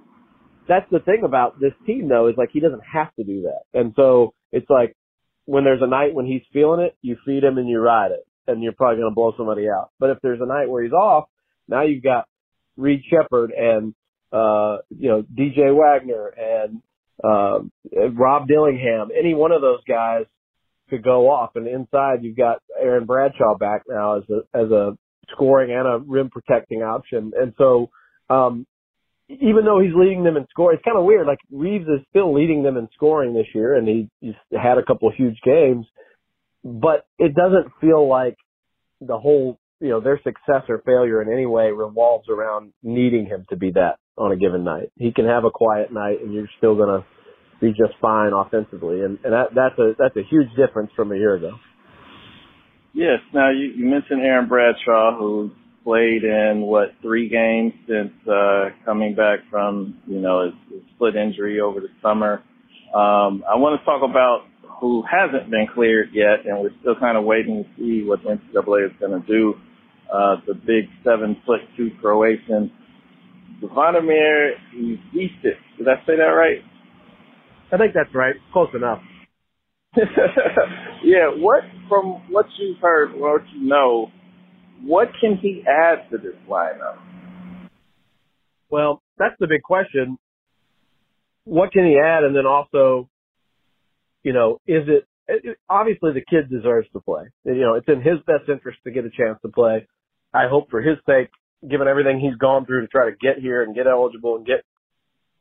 that's 0.68 0.90
the 0.90 1.00
thing 1.00 1.22
about 1.24 1.60
this 1.60 1.72
team 1.86 2.08
though 2.08 2.28
is 2.28 2.34
like 2.36 2.50
he 2.52 2.60
doesn't 2.60 2.82
have 2.92 3.14
to 3.16 3.24
do 3.24 3.42
that, 3.42 3.78
and 3.78 3.92
so 3.96 4.34
it's 4.52 4.68
like 4.70 4.96
when 5.44 5.64
there's 5.64 5.82
a 5.82 5.88
night 5.88 6.14
when 6.14 6.26
he's 6.26 6.42
feeling 6.52 6.80
it, 6.80 6.96
you 7.02 7.16
feed 7.26 7.42
him 7.42 7.58
and 7.58 7.68
you 7.68 7.80
ride 7.80 8.12
it, 8.12 8.26
and 8.46 8.62
you're 8.62 8.72
probably 8.72 9.00
going 9.00 9.10
to 9.10 9.14
blow 9.14 9.32
somebody 9.36 9.68
out. 9.68 9.90
But 9.98 10.10
if 10.10 10.18
there's 10.22 10.40
a 10.40 10.46
night 10.46 10.68
where 10.68 10.82
he's 10.82 10.92
off, 10.92 11.24
now 11.68 11.82
you've 11.82 12.02
got 12.02 12.26
Reed 12.76 13.02
Sheppard 13.10 13.50
and 13.50 13.94
uh, 14.32 14.78
you 14.90 15.08
know 15.08 15.22
DJ 15.22 15.74
Wagner 15.74 16.28
and 16.28 16.82
uh, 17.22 18.08
Rob 18.10 18.46
Dillingham. 18.48 19.08
Any 19.18 19.34
one 19.34 19.52
of 19.52 19.60
those 19.60 19.80
guys 19.88 20.24
could 20.90 21.02
go 21.02 21.30
off, 21.30 21.56
and 21.56 21.66
inside 21.66 22.22
you've 22.22 22.36
got 22.36 22.62
Aaron 22.80 23.06
Bradshaw 23.06 23.56
back 23.58 23.82
now 23.88 24.18
as 24.18 24.24
a 24.30 24.58
as 24.58 24.70
a 24.70 24.96
scoring 25.32 25.70
and 25.72 25.86
a 25.86 25.98
rim 25.98 26.30
protecting 26.30 26.82
option, 26.82 27.32
and 27.40 27.54
so 27.58 27.90
Um, 28.30 28.66
even 29.40 29.64
though 29.64 29.80
he's 29.80 29.94
leading 29.94 30.24
them 30.24 30.36
in 30.36 30.46
scoring, 30.50 30.76
it's 30.76 30.84
kind 30.84 30.98
of 30.98 31.04
weird. 31.04 31.26
Like 31.26 31.38
Reeves 31.50 31.86
is 31.86 32.04
still 32.10 32.34
leading 32.34 32.62
them 32.62 32.76
in 32.76 32.88
scoring 32.94 33.34
this 33.34 33.46
year, 33.54 33.74
and 33.74 33.86
he 33.86 34.08
he's 34.20 34.34
had 34.52 34.78
a 34.78 34.84
couple 34.84 35.08
of 35.08 35.14
huge 35.14 35.38
games, 35.44 35.86
but 36.64 37.06
it 37.18 37.34
doesn't 37.34 37.72
feel 37.80 38.08
like 38.08 38.36
the 39.00 39.18
whole 39.18 39.58
you 39.80 39.88
know 39.88 40.00
their 40.00 40.18
success 40.22 40.62
or 40.68 40.82
failure 40.84 41.22
in 41.22 41.32
any 41.32 41.46
way 41.46 41.70
revolves 41.70 42.28
around 42.28 42.72
needing 42.82 43.26
him 43.26 43.46
to 43.50 43.56
be 43.56 43.72
that 43.72 43.98
on 44.16 44.32
a 44.32 44.36
given 44.36 44.64
night. 44.64 44.92
He 44.96 45.12
can 45.12 45.26
have 45.26 45.44
a 45.44 45.50
quiet 45.50 45.92
night, 45.92 46.22
and 46.22 46.32
you're 46.32 46.50
still 46.58 46.76
gonna 46.76 47.04
be 47.60 47.70
just 47.70 47.94
fine 48.00 48.32
offensively, 48.32 49.02
and 49.02 49.18
and 49.24 49.32
that 49.32 49.54
that's 49.54 49.78
a 49.78 49.94
that's 49.98 50.16
a 50.16 50.28
huge 50.28 50.48
difference 50.56 50.90
from 50.94 51.12
a 51.12 51.16
year 51.16 51.34
ago. 51.34 51.52
Yes. 52.94 53.20
Now 53.32 53.50
you, 53.50 53.72
you 53.74 53.86
mentioned 53.86 54.20
Aaron 54.20 54.48
Bradshaw, 54.48 55.16
who 55.18 55.50
played 55.84 56.24
in 56.24 56.62
what 56.62 56.88
three 57.02 57.28
games 57.28 57.72
since 57.86 58.12
uh, 58.28 58.70
coming 58.84 59.14
back 59.14 59.40
from 59.50 59.98
you 60.06 60.20
know 60.20 60.44
his, 60.44 60.54
his 60.72 60.82
split 60.94 61.16
injury 61.16 61.60
over 61.60 61.80
the 61.80 61.88
summer. 62.02 62.42
Um, 62.94 63.42
I 63.48 63.56
want 63.56 63.80
to 63.80 63.84
talk 63.84 64.02
about 64.08 64.46
who 64.80 65.02
hasn't 65.10 65.50
been 65.50 65.66
cleared 65.72 66.08
yet, 66.12 66.44
and 66.44 66.60
we're 66.60 66.74
still 66.80 66.96
kind 66.98 67.16
of 67.16 67.24
waiting 67.24 67.64
to 67.64 67.70
see 67.76 68.04
what 68.04 68.20
the 68.22 68.30
NCAA 68.30 68.86
is 68.86 68.92
going 69.00 69.20
to 69.20 69.26
do. 69.26 69.54
Uh, 70.12 70.36
the 70.46 70.54
big 70.54 70.90
seven 71.04 71.36
foot 71.46 71.60
two 71.76 71.90
Croatian, 72.00 72.70
Zvonimir 73.62 74.52
Ivisic. 74.76 75.56
Did 75.78 75.88
I 75.88 76.04
say 76.06 76.16
that 76.16 76.34
right? 76.34 76.58
I 77.72 77.78
think 77.78 77.94
that's 77.94 78.14
right. 78.14 78.34
Close 78.52 78.68
enough. 78.74 79.00
yeah. 79.96 81.28
What 81.36 81.62
from 81.88 82.22
what 82.30 82.46
you've 82.58 82.78
heard, 82.78 83.12
what 83.14 83.42
you 83.54 83.68
know, 83.68 84.10
what 84.84 85.08
can 85.20 85.38
he 85.40 85.64
add 85.66 86.10
to 86.10 86.18
this 86.18 86.34
lineup? 86.48 86.98
Well, 88.70 89.02
that's 89.18 89.34
the 89.38 89.46
big 89.46 89.62
question. 89.62 90.18
What 91.44 91.72
can 91.72 91.84
he 91.84 91.98
add? 91.98 92.24
And 92.24 92.34
then 92.34 92.46
also, 92.46 93.08
you 94.22 94.32
know, 94.32 94.60
is 94.66 94.84
it, 94.88 95.06
it 95.28 95.58
obviously 95.68 96.12
the 96.12 96.24
kid 96.28 96.50
deserves 96.50 96.88
to 96.92 97.00
play. 97.00 97.24
You 97.44 97.60
know, 97.60 97.74
it's 97.74 97.88
in 97.88 98.00
his 98.00 98.18
best 98.26 98.48
interest 98.48 98.78
to 98.84 98.90
get 98.90 99.04
a 99.04 99.10
chance 99.10 99.38
to 99.42 99.48
play. 99.48 99.86
I 100.32 100.48
hope 100.48 100.70
for 100.70 100.80
his 100.80 100.96
sake, 101.06 101.28
given 101.68 101.88
everything 101.88 102.18
he's 102.20 102.36
gone 102.36 102.66
through 102.66 102.82
to 102.82 102.86
try 102.88 103.10
to 103.10 103.16
get 103.16 103.38
here 103.38 103.62
and 103.62 103.74
get 103.74 103.86
eligible 103.86 104.36
and 104.36 104.46
get 104.46 104.64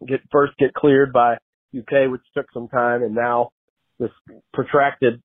get 0.08 0.20
first 0.32 0.54
get 0.58 0.74
cleared 0.74 1.14
by 1.14 1.36
UK, 1.78 2.12
which 2.12 2.22
took 2.36 2.48
some 2.54 2.68
time, 2.68 3.04
and 3.04 3.16
now 3.16 3.52
this 4.00 4.10
protracted, 4.54 5.22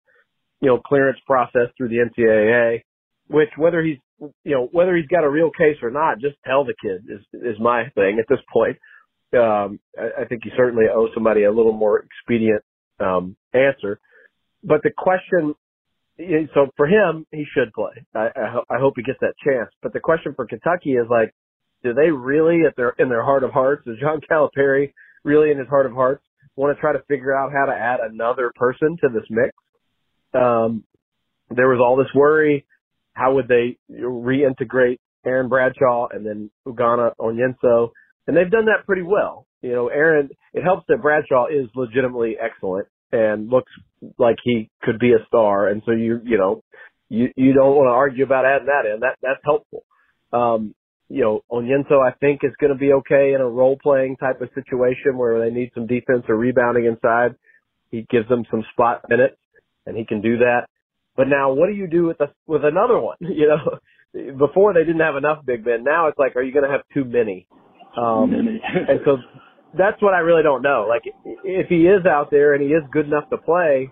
you 0.61 0.67
know, 0.67 0.79
clearance 0.79 1.19
process 1.25 1.69
through 1.77 1.89
the 1.89 1.97
NCAA, 1.97 2.81
which 3.27 3.49
whether 3.57 3.81
he's, 3.81 3.97
you 4.19 4.55
know, 4.55 4.67
whether 4.71 4.95
he's 4.95 5.07
got 5.07 5.23
a 5.23 5.29
real 5.29 5.51
case 5.51 5.77
or 5.81 5.91
not, 5.91 6.19
just 6.19 6.35
tell 6.45 6.63
the 6.65 6.75
kid 6.81 7.03
is, 7.09 7.21
is 7.33 7.59
my 7.59 7.89
thing 7.95 8.17
at 8.19 8.25
this 8.29 8.39
point. 8.51 8.77
Um, 9.33 9.79
I, 9.97 10.21
I 10.23 10.25
think 10.25 10.45
you 10.45 10.51
certainly 10.55 10.85
owe 10.93 11.09
somebody 11.13 11.43
a 11.43 11.51
little 11.51 11.73
more 11.73 12.03
expedient, 12.03 12.61
um, 12.99 13.35
answer. 13.53 13.99
But 14.63 14.81
the 14.83 14.91
question, 14.95 15.53
so 16.53 16.67
for 16.77 16.87
him, 16.87 17.25
he 17.31 17.45
should 17.53 17.73
play. 17.73 18.05
I, 18.15 18.27
I, 18.27 18.49
ho- 18.51 18.65
I 18.69 18.79
hope 18.79 18.93
he 18.95 19.03
gets 19.03 19.19
that 19.21 19.33
chance. 19.43 19.69
But 19.83 19.93
the 19.93 19.99
question 19.99 20.33
for 20.35 20.47
Kentucky 20.47 20.93
is 20.93 21.07
like, 21.09 21.33
do 21.83 21.93
they 21.93 22.09
really, 22.09 22.61
at 22.65 22.75
their 22.75 22.95
in 22.97 23.09
their 23.09 23.23
heart 23.23 23.43
of 23.43 23.51
hearts, 23.51 23.85
is 23.85 23.97
John 23.99 24.21
Calipari 24.31 24.93
really 25.23 25.51
in 25.51 25.59
his 25.59 25.67
heart 25.67 25.85
of 25.85 25.93
hearts 25.93 26.23
want 26.55 26.75
to 26.75 26.81
try 26.81 26.93
to 26.93 27.03
figure 27.07 27.35
out 27.35 27.51
how 27.51 27.65
to 27.65 27.73
add 27.73 27.99
another 27.99 28.51
person 28.55 28.97
to 29.01 29.09
this 29.13 29.25
mix. 29.29 29.51
Um, 30.33 30.83
there 31.49 31.67
was 31.67 31.79
all 31.81 31.97
this 31.97 32.13
worry. 32.15 32.65
How 33.15 33.33
would 33.35 33.47
they 33.47 33.77
reintegrate 33.91 34.99
Aaron 35.25 35.49
Bradshaw 35.49 36.07
and 36.11 36.25
then 36.25 36.51
Ugonna 36.67 37.13
Onyenso? 37.19 37.89
And 38.27 38.35
they've 38.35 38.51
done 38.51 38.65
that 38.65 38.85
pretty 38.85 39.03
well. 39.03 39.47
You 39.61 39.71
know, 39.71 39.87
Aaron, 39.87 40.29
it 40.53 40.63
helps 40.63 40.85
that 40.89 41.01
Bradshaw 41.01 41.47
is 41.47 41.67
legitimately 41.75 42.35
excellent 42.39 42.87
and 43.11 43.49
looks 43.49 43.71
like 44.17 44.35
he 44.43 44.69
could 44.83 44.99
be 44.99 45.13
a 45.13 45.25
star. 45.27 45.67
And 45.67 45.81
so 45.85 45.91
you, 45.91 46.19
you 46.23 46.37
know, 46.37 46.61
you, 47.09 47.29
you 47.35 47.53
don't 47.53 47.75
want 47.75 47.87
to 47.87 47.91
argue 47.91 48.25
about 48.25 48.45
adding 48.45 48.67
that 48.67 48.91
in. 48.91 48.99
That, 48.99 49.15
that's 49.21 49.41
helpful. 49.43 49.83
Um, 50.33 50.75
you 51.07 51.21
know, 51.21 51.41
Onyenso, 51.51 52.01
I 52.03 52.11
think, 52.19 52.41
is 52.43 52.51
going 52.59 52.73
to 52.73 52.79
be 52.79 52.93
okay 52.93 53.33
in 53.33 53.41
a 53.41 53.47
role 53.47 53.77
playing 53.81 54.17
type 54.17 54.41
of 54.41 54.49
situation 54.55 55.17
where 55.17 55.39
they 55.39 55.53
need 55.55 55.71
some 55.73 55.87
defense 55.87 56.23
or 56.27 56.35
rebounding 56.35 56.85
inside. 56.85 57.35
He 57.91 58.05
gives 58.09 58.27
them 58.27 58.43
some 58.49 58.63
spot 58.73 59.03
minutes 59.07 59.37
and 59.85 59.95
he 59.95 60.05
can 60.05 60.21
do 60.21 60.39
that. 60.39 60.67
But 61.15 61.27
now 61.27 61.53
what 61.53 61.67
do 61.67 61.73
you 61.73 61.87
do 61.87 62.05
with 62.05 62.17
the, 62.17 62.31
with 62.47 62.65
another 62.65 62.99
one? 62.99 63.17
You 63.21 63.47
know, 63.49 63.79
before 64.37 64.73
they 64.73 64.83
didn't 64.85 65.01
have 65.01 65.17
enough 65.17 65.45
big 65.45 65.65
men. 65.65 65.83
Now 65.83 66.07
it's 66.07 66.17
like, 66.17 66.35
are 66.35 66.41
you 66.41 66.53
going 66.53 66.63
to 66.65 66.71
have 66.71 66.81
too 66.93 67.03
many? 67.03 67.47
Um, 67.97 68.33
and 68.89 68.99
so 69.03 69.17
that's 69.77 70.01
what 70.01 70.13
I 70.13 70.19
really 70.19 70.43
don't 70.43 70.61
know. 70.61 70.85
Like, 70.87 71.03
if 71.43 71.67
he 71.67 71.87
is 71.87 72.05
out 72.05 72.31
there 72.31 72.53
and 72.53 72.63
he 72.63 72.69
is 72.69 72.83
good 72.91 73.07
enough 73.07 73.29
to 73.29 73.37
play, 73.37 73.91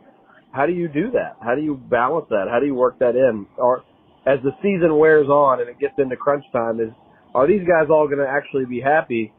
how 0.54 0.66
do 0.66 0.74
you 0.74 0.88
do 0.88 1.12
that? 1.12 1.36
How 1.42 1.56
do 1.56 1.62
you 1.62 1.76
balance 1.76 2.28
that? 2.30 2.46
How 2.50 2.60
do 2.60 2.66
you 2.66 2.76
work 2.76 3.00
that 3.00 3.16
in? 3.16 3.48
Or 3.58 3.84
as 4.26 4.40
the 4.44 4.52
season 4.62 4.98
wears 4.98 5.28
on 5.28 5.60
and 5.60 5.70
it 5.70 5.80
gets 5.80 5.96
into 5.98 6.16
crunch 6.16 6.46
time, 6.54 6.80
is 6.80 6.90
are 7.36 7.48
these 7.48 7.68
guys 7.68 7.88
all 7.90 8.08
going 8.08 8.20
to 8.20 8.30
actually 8.30 8.66
be 8.66 8.80
happy 8.80 9.34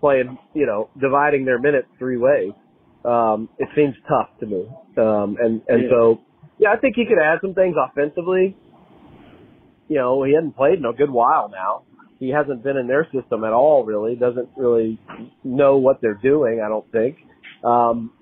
playing, 0.00 0.38
you 0.54 0.66
know, 0.66 0.90
dividing 1.00 1.44
their 1.44 1.58
minutes 1.58 1.88
three 1.98 2.18
ways? 2.18 2.52
Um, 3.04 3.48
it 3.58 3.68
seems 3.74 3.94
tough 4.08 4.28
to 4.40 4.46
me. 4.46 4.68
Um, 4.98 5.36
and, 5.40 5.62
and 5.68 5.82
yeah. 5.84 5.88
so, 5.90 6.20
yeah, 6.58 6.70
I 6.72 6.76
think 6.76 6.96
he 6.96 7.06
could 7.06 7.18
add 7.18 7.38
some 7.40 7.54
things 7.54 7.76
offensively. 7.76 8.56
You 9.88 9.96
know, 9.96 10.22
he 10.22 10.34
hasn't 10.34 10.56
played 10.56 10.78
in 10.78 10.84
a 10.84 10.92
good 10.92 11.10
while 11.10 11.48
now. 11.48 11.82
He 12.18 12.30
hasn't 12.30 12.64
been 12.64 12.76
in 12.76 12.88
their 12.88 13.06
system 13.12 13.44
at 13.44 13.52
all, 13.52 13.84
really. 13.84 14.16
Doesn't 14.16 14.48
really 14.56 14.98
know 15.44 15.76
what 15.76 16.00
they're 16.02 16.18
doing, 16.20 16.60
I 16.64 16.68
don't 16.68 16.90
think. 16.90 17.16
Um, 17.64 18.12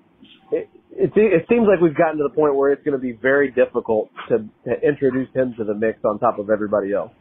it, 0.51 0.69
it, 0.91 1.11
it 1.15 1.45
seems 1.49 1.67
like 1.67 1.81
we've 1.81 1.97
gotten 1.97 2.17
to 2.17 2.23
the 2.23 2.33
point 2.33 2.55
where 2.55 2.71
it's 2.71 2.83
going 2.83 2.93
to 2.97 3.01
be 3.01 3.11
very 3.11 3.51
difficult 3.51 4.09
to, 4.29 4.47
to 4.65 4.87
introduce 4.87 5.33
him 5.33 5.55
to 5.57 5.63
the 5.63 5.73
mix 5.73 5.99
on 6.05 6.19
top 6.19 6.39
of 6.39 6.49
everybody 6.49 6.93
else. 6.93 7.11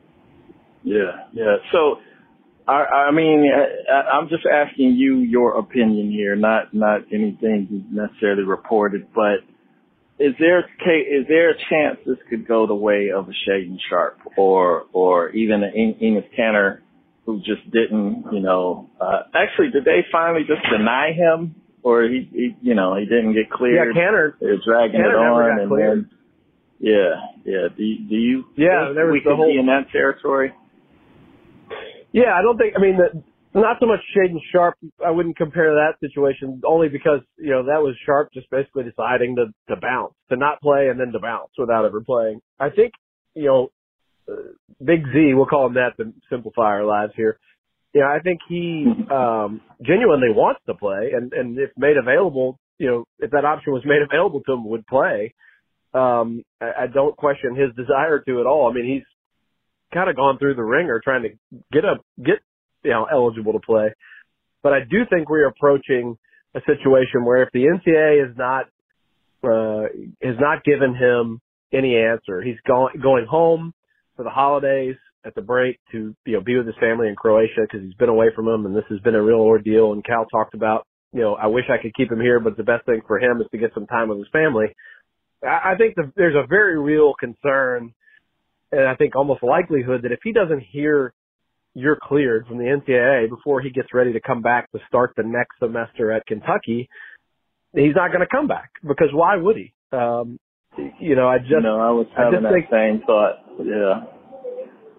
Yeah, 0.83 1.27
yeah. 1.33 1.57
So, 1.73 1.97
I, 2.69 3.09
I 3.09 3.11
mean, 3.11 3.51
I, 3.91 4.17
I'm 4.17 4.29
just 4.29 4.45
asking 4.47 4.93
you 4.93 5.19
your 5.19 5.59
opinion 5.59 6.11
here, 6.11 6.37
not 6.37 6.73
not 6.75 7.01
anything 7.13 7.87
necessarily 7.91 8.45
reported, 8.45 9.09
but 9.15 9.41
is 10.19 10.35
there 10.39 10.61
is 10.61 11.27
there 11.29 11.51
a 11.51 11.55
chance 11.71 11.99
this 12.07 12.19
could 12.31 12.47
go 12.47 12.67
the 12.67 12.75
way 12.75 13.11
of 13.15 13.29
a 13.29 13.33
Shaedon 13.33 13.79
Sharpe 13.89 14.21
or 14.37 14.87
or 14.93 15.31
even 15.31 15.63
an 15.63 15.73
Enes 16.01 16.25
Kanter 16.39 16.81
who 17.27 17.39
just 17.41 17.69
didn't, 17.73 18.25
you 18.33 18.41
know, 18.41 18.89
uh, 19.01 19.23
actually, 19.35 19.71
did 19.73 19.85
they 19.85 20.07
finally 20.13 20.45
just 20.47 20.63
deny 20.71 21.11
him 21.13 21.57
or 21.83 22.05
he, 22.05 22.29
he 22.33 22.57
you 22.63 22.75
know, 22.75 22.97
he 22.97 23.05
didn't 23.05 23.35
get 23.35 23.51
cleared? 23.51 23.95
Yeah, 23.95 24.01
Kanter. 24.01 24.35
They're 24.41 24.59
dragging 24.65 25.01
it 25.01 25.15
on 25.15 25.59
and 25.59 25.69
cleared. 25.69 25.99
then, 25.99 26.11
yeah, 26.79 27.15
yeah. 27.45 27.69
Do 27.77 27.83
you, 27.83 28.09
do 28.09 28.15
you 28.15 28.45
yeah, 28.57 28.93
there 28.95 29.07
was 29.07 29.13
we 29.13 29.21
the 29.21 29.31
could 29.31 29.37
whole, 29.37 29.53
be 29.53 29.59
in 29.59 29.67
that 29.67 29.91
territory? 29.91 30.55
Yeah, 32.13 32.33
I 32.35 32.43
don't 32.43 32.57
think. 32.57 32.75
I 32.77 32.81
mean, 32.81 32.97
the, 32.97 33.23
not 33.63 33.77
so 33.81 33.87
much 33.87 34.01
Shaedon 34.17 34.39
Sharpe. 34.53 34.77
I 35.05 35.11
wouldn't 35.11 35.37
compare 35.37 35.75
that 35.75 35.95
situation 36.01 36.61
only 36.67 36.89
because 36.89 37.21
you 37.39 37.51
know 37.51 37.65
that 37.67 37.81
was 37.81 37.97
Sharpe 38.05 38.33
just 38.33 38.51
basically 38.51 38.85
deciding 38.85 39.37
to 39.37 39.47
to 39.69 39.81
bounce, 39.81 40.15
to 40.31 40.37
not 40.37 40.61
play, 40.61 40.89
and 40.89 40.99
then 40.99 41.13
to 41.13 41.21
bounce 41.21 41.51
without 41.59 41.85
ever 41.85 42.01
playing. 42.01 42.41
I 42.61 42.71
think 42.71 42.93
you 43.35 43.47
know, 43.47 43.69
uh, 44.29 44.53
Big 44.85 45.05
Z. 45.13 45.35
We'll 45.35 45.47
call 45.47 45.67
him 45.67 45.75
that 45.75 45.97
to 45.99 46.13
simplify 46.31 46.63
our 46.63 46.85
lives 46.85 47.13
here. 47.17 47.39
Yeah, 47.95 48.09
I 48.09 48.19
think 48.21 48.41
he 48.49 48.87
um, 49.11 49.61
genuinely 49.83 50.29
wants 50.31 50.61
to 50.67 50.75
play, 50.75 51.13
and 51.15 51.33
and 51.33 51.59
if 51.59 51.71
made 51.77 51.97
available, 51.97 52.59
you 52.79 52.89
know, 52.89 53.05
if 53.21 53.31
that 53.31 53.45
option 53.45 53.73
was 53.73 53.85
made 53.85 54.03
available 54.11 54.41
to 54.47 54.53
him, 54.53 54.69
would 54.69 54.87
play. 54.87 55.35
Um, 55.95 56.43
I, 56.61 56.85
I 56.85 56.87
don't 56.93 57.17
question 57.17 57.55
his 57.55 57.75
desire 57.77 58.21
to 58.27 58.41
at 58.41 58.47
all. 58.47 58.69
I 58.71 58.75
mean, 58.75 58.85
he's 58.93 59.07
kind 59.95 60.11
of 60.11 60.17
gone 60.17 60.39
through 60.39 60.57
the 60.57 60.63
ringer 60.63 61.01
trying 61.03 61.23
to 61.23 61.29
get 61.73 61.85
a 61.85 61.97
get 62.23 62.41
you 62.83 62.91
know 62.91 63.07
eligible 63.11 63.53
to 63.53 63.61
play. 63.61 63.93
But 64.63 64.73
I 64.73 64.81
do 64.81 65.05
think 65.09 65.29
we're 65.29 65.49
approaching 65.49 66.19
a 66.55 66.61
situation 66.67 67.25
where 67.25 67.43
if 67.43 67.51
the 67.53 67.65
NCAA 67.65 68.31
is 68.31 68.37
not 68.37 68.67
uh, 69.45 69.89
has 70.23 70.37
not 70.41 70.65
given 70.65 70.95
him 70.95 71.41
any 71.73 71.97
answer, 71.97 72.43
he's 72.43 72.59
going 72.67 73.01
going 73.03 73.27
home 73.27 73.73
for 74.17 74.23
the 74.23 74.31
holidays 74.31 74.97
at 75.25 75.35
the 75.35 75.43
break 75.43 75.79
to 75.93 76.15
you 76.25 76.33
know 76.33 76.41
be 76.41 76.57
with 76.57 76.67
his 76.67 76.77
family 76.81 77.09
in 77.09 77.17
Croatia 77.17 77.63
because 77.63 77.83
he's 77.85 77.95
been 77.95 78.09
away 78.09 78.29
from 78.35 78.49
him 78.49 78.67
and 78.67 78.75
this 78.75 78.85
has 78.89 79.01
been 79.01 79.15
a 79.15 79.23
real 79.23 79.41
ordeal. 79.41 79.93
And 79.93 80.05
Cal 80.05 80.27
talked 80.27 80.55
about 80.55 80.87
you 81.13 81.21
know 81.21 81.35
I 81.35 81.47
wish 81.47 81.65
I 81.69 81.81
could 81.83 81.95
keep 81.95 82.11
him 82.11 82.21
here, 82.21 82.41
but 82.41 82.57
the 82.57 82.65
best 82.65 82.87
thing 82.87 83.03
for 83.07 83.19
him 83.19 83.41
is 83.41 83.47
to 83.53 83.59
get 83.59 83.73
some 83.75 83.87
time 83.87 84.09
with 84.09 84.19
his 84.19 84.29
family. 84.33 84.67
I 85.47 85.75
think 85.77 85.95
the, 85.95 86.11
there's 86.17 86.35
a 86.35 86.47
very 86.47 86.81
real 86.81 87.13
concern 87.21 87.93
and 88.73 88.89
I 88.89 88.95
think 88.97 89.15
almost 89.15 89.43
likelihood 89.43 90.03
that 90.03 90.13
if 90.13 90.21
he 90.25 90.33
doesn't 90.33 90.61
hear 90.61 91.13
you're 91.77 91.99
cleared 92.03 92.47
from 92.47 92.57
the 92.57 92.65
NCAA 92.65 93.29
before 93.29 93.61
he 93.61 93.69
gets 93.71 93.89
ready 93.93 94.15
to 94.15 94.21
come 94.21 94.41
back 94.41 94.73
to 94.73 94.79
start 94.89 95.13
the 95.15 95.23
next 95.23 95.59
semester 95.59 96.11
at 96.11 96.25
Kentucky, 96.27 96.89
he's 97.75 97.95
not 97.95 98.09
going 98.09 98.21
to 98.21 98.27
come 98.27 98.49
back 98.49 98.71
because 98.83 99.09
why 99.13 99.37
would 99.37 99.57
he? 99.57 99.75
Um, 99.93 100.39
you 100.99 101.15
know, 101.15 101.29
I 101.29 101.39
just 101.39 101.53
no, 101.63 101.79
I 101.79 101.91
was 101.91 102.07
having 102.17 102.47
I 102.47 102.49
that 102.49 102.53
think, 102.53 102.67
same 102.71 103.03
thought. 103.07 103.45
Yeah. 103.63 104.05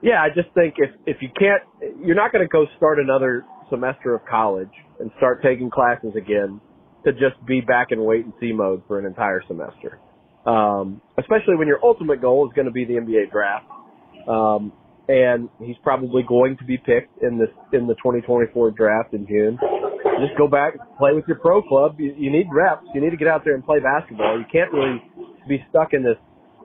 Yeah, 0.04 0.22
I 0.22 0.30
just 0.30 0.54
think 0.54 0.76
if 0.78 0.92
if 1.08 1.18
you 1.22 1.30
can't, 1.38 1.64
you're 2.06 2.16
not 2.16 2.32
going 2.32 2.46
to 2.46 2.48
go 2.48 2.66
start 2.78 3.00
another 3.00 3.44
semester 3.72 4.14
of 4.14 4.22
college 4.30 4.70
and 5.00 5.10
start 5.18 5.42
taking 5.42 5.72
classes 5.72 6.14
again 6.16 6.62
to 7.06 7.12
just 7.12 7.44
be 7.48 7.60
back 7.60 7.88
in 7.90 8.04
wait 8.04 8.24
and 8.24 8.34
see 8.40 8.54
mode 8.54 8.84
for 8.88 9.00
an 9.00 9.06
entire 9.08 9.42
semester. 9.48 10.00
Um, 10.46 11.02
especially 11.18 11.56
when 11.56 11.68
your 11.68 11.80
ultimate 11.84 12.22
goal 12.22 12.48
is 12.48 12.54
going 12.56 12.68
to 12.68 12.72
be 12.72 12.86
the 12.86 12.94
NBA 12.94 13.32
draft. 13.32 13.66
Um, 14.28 14.72
and 15.08 15.50
he's 15.60 15.78
probably 15.84 16.24
going 16.28 16.58
to 16.58 16.66
be 16.66 16.78
picked 16.78 17.22
in 17.22 17.38
this 17.38 17.50
in 17.72 17.88
the 17.88 17.96
2024 17.96 18.72
draft 18.72 19.14
in 19.14 19.26
June. 19.28 19.58
Just 20.20 20.38
go 20.38 20.48
back, 20.48 20.74
play 20.98 21.14
with 21.14 21.26
your 21.28 21.38
pro 21.38 21.62
club. 21.62 22.00
You, 22.00 22.14
you 22.18 22.32
need 22.32 22.48
reps. 22.52 22.86
You 22.94 23.02
need 23.02 23.12
to 23.12 23.18
get 23.18 23.28
out 23.28 23.44
there 23.46 23.56
and 23.56 23.64
play 23.64 23.80
basketball. 23.80 24.38
You 24.38 24.46
can't 24.52 24.72
really 24.74 25.02
be 25.48 25.64
stuck 25.70 25.94
in 25.94 26.04
this 26.04 26.18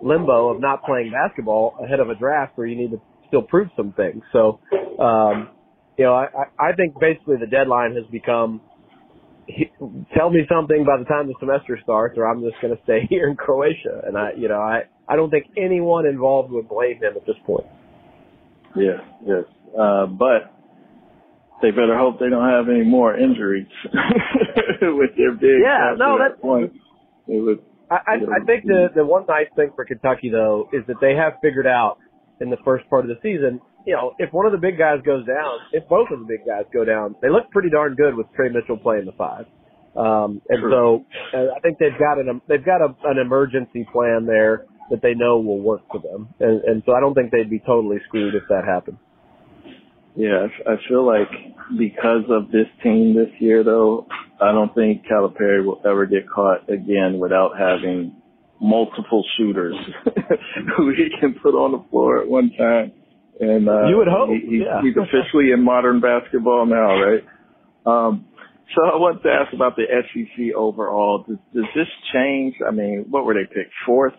limbo 0.02 0.48
of 0.48 0.60
not 0.60 0.82
playing 0.84 1.12
basketball 1.12 1.76
ahead 1.82 2.00
of 2.00 2.10
a 2.10 2.14
draft 2.14 2.56
where 2.56 2.66
you 2.66 2.76
need 2.76 2.90
to 2.90 3.00
still 3.28 3.42
prove 3.42 3.68
some 3.76 3.92
things. 3.92 4.22
So, 4.32 4.58
um, 4.98 5.50
you 5.96 6.04
know, 6.04 6.14
I, 6.14 6.26
I 6.58 6.72
think 6.72 6.98
basically 6.98 7.36
the 7.38 7.46
deadline 7.46 7.94
has 7.94 8.04
become 8.10 8.60
he, 9.46 9.70
tell 10.16 10.30
me 10.30 10.40
something 10.48 10.84
by 10.84 10.98
the 10.98 11.04
time 11.04 11.26
the 11.26 11.34
semester 11.38 11.78
starts 11.82 12.16
or 12.16 12.26
I'm 12.26 12.42
just 12.42 12.60
going 12.60 12.76
to 12.76 12.82
stay 12.84 13.06
here 13.10 13.28
in 13.28 13.36
Croatia. 13.36 14.02
And 14.06 14.16
I, 14.16 14.30
you 14.36 14.48
know, 14.48 14.60
I, 14.60 14.82
I 15.08 15.16
don't 15.16 15.30
think 15.30 15.46
anyone 15.56 16.06
involved 16.06 16.50
would 16.52 16.68
blame 16.68 16.96
him 16.96 17.14
at 17.16 17.26
this 17.26 17.36
point. 17.46 17.66
Yes, 18.76 19.00
yes. 19.26 19.44
Uh, 19.78 20.06
but 20.06 20.52
they 21.62 21.70
better 21.70 21.96
hope 21.96 22.18
they 22.18 22.28
don't 22.28 22.48
have 22.48 22.68
any 22.68 22.84
more 22.84 23.16
injuries 23.16 23.68
with 24.82 25.10
their 25.16 25.32
big. 25.32 25.62
Yeah, 25.62 25.94
no, 25.96 26.18
that's 26.18 26.40
point. 26.40 26.72
It 27.28 27.40
would. 27.40 27.60
I, 27.90 27.94
I, 27.94 28.14
I 28.42 28.44
think 28.44 28.64
the 28.64 28.88
the 28.94 29.04
one 29.04 29.24
nice 29.28 29.46
thing 29.54 29.70
for 29.76 29.84
Kentucky 29.84 30.30
though 30.30 30.68
is 30.72 30.82
that 30.88 30.96
they 31.00 31.14
have 31.14 31.34
figured 31.42 31.66
out 31.66 31.98
in 32.40 32.50
the 32.50 32.56
first 32.64 32.88
part 32.90 33.04
of 33.04 33.08
the 33.08 33.20
season. 33.22 33.60
You 33.86 33.94
know, 33.94 34.14
if 34.18 34.32
one 34.32 34.46
of 34.46 34.52
the 34.52 34.58
big 34.58 34.78
guys 34.78 34.98
goes 35.04 35.26
down, 35.26 35.58
if 35.72 35.88
both 35.88 36.08
of 36.10 36.20
the 36.20 36.26
big 36.26 36.46
guys 36.46 36.64
go 36.72 36.84
down, 36.84 37.16
they 37.22 37.30
look 37.30 37.50
pretty 37.50 37.70
darn 37.70 37.94
good 37.94 38.14
with 38.14 38.26
Tre 38.34 38.48
Mitchell 38.48 38.76
playing 38.76 39.06
the 39.06 39.12
five. 39.12 39.46
Um, 39.94 40.40
and 40.48 40.60
True. 40.62 40.70
so 40.70 41.36
uh, 41.36 41.52
I 41.54 41.60
think 41.60 41.78
they've 41.78 41.98
got 41.98 42.18
an 42.18 42.28
um, 42.28 42.42
they've 42.48 42.64
got 42.64 42.80
a, 42.80 42.94
an 43.04 43.18
emergency 43.18 43.86
plan 43.92 44.24
there 44.26 44.66
that 44.90 45.02
they 45.02 45.14
know 45.14 45.38
will 45.38 45.60
work 45.60 45.82
for 45.90 46.00
them. 46.00 46.28
And, 46.40 46.62
and 46.64 46.82
so 46.86 46.92
I 46.92 47.00
don't 47.00 47.14
think 47.14 47.30
they'd 47.30 47.50
be 47.50 47.60
totally 47.60 47.98
screwed 48.06 48.34
if 48.34 48.42
that 48.48 48.64
happened. 48.66 48.98
Yeah, 50.14 50.46
I 50.66 50.74
feel 50.88 51.06
like 51.06 51.30
because 51.78 52.24
of 52.28 52.50
this 52.52 52.66
team 52.82 53.14
this 53.16 53.32
year, 53.40 53.64
though, 53.64 54.06
I 54.40 54.52
don't 54.52 54.74
think 54.74 55.06
Calipari 55.10 55.64
will 55.64 55.80
ever 55.86 56.04
get 56.04 56.28
caught 56.28 56.68
again 56.68 57.18
without 57.18 57.52
having 57.58 58.14
multiple 58.60 59.24
shooters 59.36 59.74
who 60.76 60.90
he 60.90 61.08
can 61.18 61.34
put 61.42 61.54
on 61.54 61.72
the 61.72 61.90
floor 61.90 62.20
at 62.20 62.28
one 62.28 62.50
time. 62.58 62.92
And 63.40 63.68
uh, 63.68 63.88
you 63.88 63.96
would 63.96 64.08
hope 64.08 64.28
he, 64.28 64.62
yeah. 64.64 64.82
he's 64.82 64.94
officially 64.96 65.50
in 65.52 65.64
modern 65.64 66.00
basketball 66.00 66.66
now, 66.66 67.00
right? 67.00 67.24
Um, 67.86 68.26
so 68.74 68.84
I 68.84 68.96
wanted 68.96 69.22
to 69.22 69.30
ask 69.30 69.52
about 69.52 69.76
the 69.76 69.84
SEC 69.88 70.54
overall. 70.54 71.24
Does, 71.26 71.38
does 71.54 71.64
this 71.74 71.88
change? 72.14 72.54
I 72.66 72.70
mean, 72.70 73.06
what 73.10 73.24
were 73.24 73.34
they 73.34 73.46
picked? 73.46 73.72
Fourth 73.84 74.14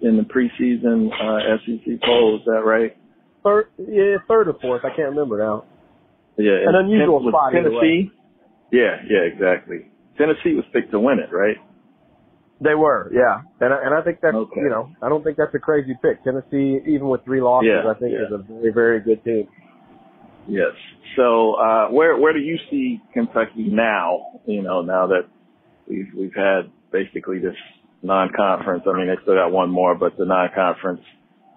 in 0.00 0.16
the 0.16 0.22
preseason 0.22 1.08
uh, 1.12 1.56
SEC 1.64 2.00
poll. 2.04 2.36
Is 2.36 2.44
that 2.46 2.62
right? 2.64 2.96
Third, 3.42 3.66
yeah, 3.78 4.16
third 4.28 4.48
or 4.48 4.56
fourth. 4.60 4.84
I 4.84 4.94
can't 4.94 5.10
remember 5.10 5.38
now. 5.38 5.64
Yeah, 6.36 6.68
an 6.68 6.74
unusual 6.74 7.26
spot. 7.28 7.52
Tennessee. 7.52 8.10
Yeah, 8.70 8.96
yeah, 9.08 9.28
exactly. 9.32 9.90
Tennessee 10.16 10.54
was 10.54 10.64
picked 10.72 10.92
to 10.92 11.00
win 11.00 11.18
it, 11.18 11.34
right? 11.34 11.56
They 12.60 12.74
were, 12.74 13.10
yeah, 13.12 13.42
and 13.60 13.74
I, 13.74 13.86
and 13.86 13.94
I 13.94 14.02
think 14.02 14.18
that's 14.22 14.36
okay. 14.36 14.60
you 14.60 14.70
know 14.70 14.88
I 15.02 15.08
don't 15.08 15.24
think 15.24 15.36
that's 15.36 15.54
a 15.54 15.58
crazy 15.58 15.94
pick. 16.00 16.22
Tennessee, 16.22 16.78
even 16.86 17.08
with 17.08 17.24
three 17.24 17.40
losses, 17.40 17.68
yeah, 17.68 17.90
I 17.90 17.94
think 17.98 18.12
yeah. 18.12 18.26
is 18.26 18.32
a 18.32 18.38
very 18.38 18.72
very 18.72 19.00
good 19.00 19.24
team. 19.24 19.48
Yes. 20.48 20.72
So 21.16 21.54
uh, 21.54 21.88
where 21.88 22.16
where 22.18 22.32
do 22.32 22.38
you 22.38 22.58
see 22.70 23.00
Kentucky 23.12 23.66
now? 23.68 24.40
You 24.46 24.62
know, 24.62 24.82
now 24.82 25.08
that 25.08 25.28
we've 25.88 26.08
we've 26.16 26.34
had 26.34 26.70
basically 26.92 27.38
this 27.38 27.56
non-conference. 28.02 28.84
I 28.86 28.96
mean, 28.96 29.06
they 29.08 29.20
still 29.22 29.34
got 29.34 29.52
one 29.52 29.70
more, 29.70 29.94
but 29.94 30.16
the 30.16 30.24
non-conference 30.24 31.00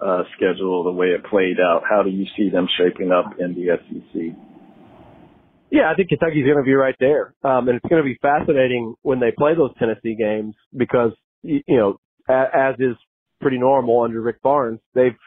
uh, 0.06 0.24
schedule, 0.36 0.84
the 0.84 0.92
way 0.92 1.08
it 1.08 1.26
played 1.26 1.58
out, 1.60 1.84
how 1.90 2.04
do 2.04 2.10
you 2.10 2.26
see 2.38 2.50
them 2.50 2.68
shaping 2.78 3.12
up 3.12 3.34
in 3.40 3.54
the 3.54 3.78
SEC? 3.78 4.36
Yeah, 5.72 5.92
I 5.92 5.96
think 5.96 6.10
Kentucky's 6.10 6.46
going 6.46 6.58
to 6.58 6.64
be 6.64 6.74
right 6.74 6.96
there, 7.00 7.34
um, 7.44 7.68
and 7.68 7.78
it's 7.78 7.90
going 7.90 8.02
to 8.02 8.06
be 8.06 8.18
fascinating 8.22 8.96
when 9.02 9.20
they 9.20 9.32
play 9.36 9.56
those 9.56 9.72
Tennessee 9.80 10.16
games 10.16 10.56
because 10.76 11.12
you 11.46 11.62
know, 11.68 12.00
as 12.30 12.76
is 12.80 12.96
pretty 13.42 13.58
normal 13.58 14.02
under 14.02 14.22
Rick 14.22 14.42
Barnes, 14.42 14.80
they've 14.94 15.18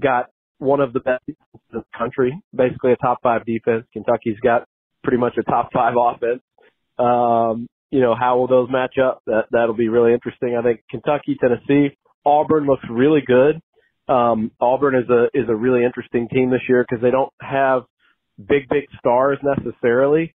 got 0.00 0.26
one 0.58 0.80
of 0.80 0.92
the 0.92 1.00
best 1.00 1.22
in 1.28 1.36
the 1.72 1.82
country, 1.96 2.40
basically 2.54 2.92
a 2.92 2.96
top 2.96 3.18
five 3.22 3.44
defense. 3.44 3.84
Kentucky's 3.92 4.38
got 4.42 4.66
pretty 5.02 5.18
much 5.18 5.34
a 5.38 5.42
top 5.42 5.70
five 5.72 5.94
offense. 5.98 6.42
Um, 6.98 7.66
you 7.90 8.00
know, 8.00 8.14
how 8.18 8.38
will 8.38 8.46
those 8.46 8.68
match 8.70 8.96
up? 8.98 9.22
That 9.26 9.46
that'll 9.50 9.74
be 9.74 9.88
really 9.88 10.12
interesting. 10.12 10.56
I 10.56 10.62
think 10.62 10.80
Kentucky, 10.90 11.36
Tennessee, 11.40 11.96
Auburn 12.24 12.66
looks 12.66 12.84
really 12.90 13.20
good. 13.26 13.60
Um, 14.08 14.50
Auburn 14.60 14.94
is 14.94 15.08
a 15.08 15.24
is 15.34 15.48
a 15.48 15.54
really 15.54 15.84
interesting 15.84 16.28
team 16.28 16.50
this 16.50 16.62
year 16.68 16.84
because 16.88 17.02
they 17.02 17.10
don't 17.10 17.32
have 17.40 17.82
big 18.38 18.68
big 18.68 18.84
stars 18.98 19.38
necessarily, 19.42 20.34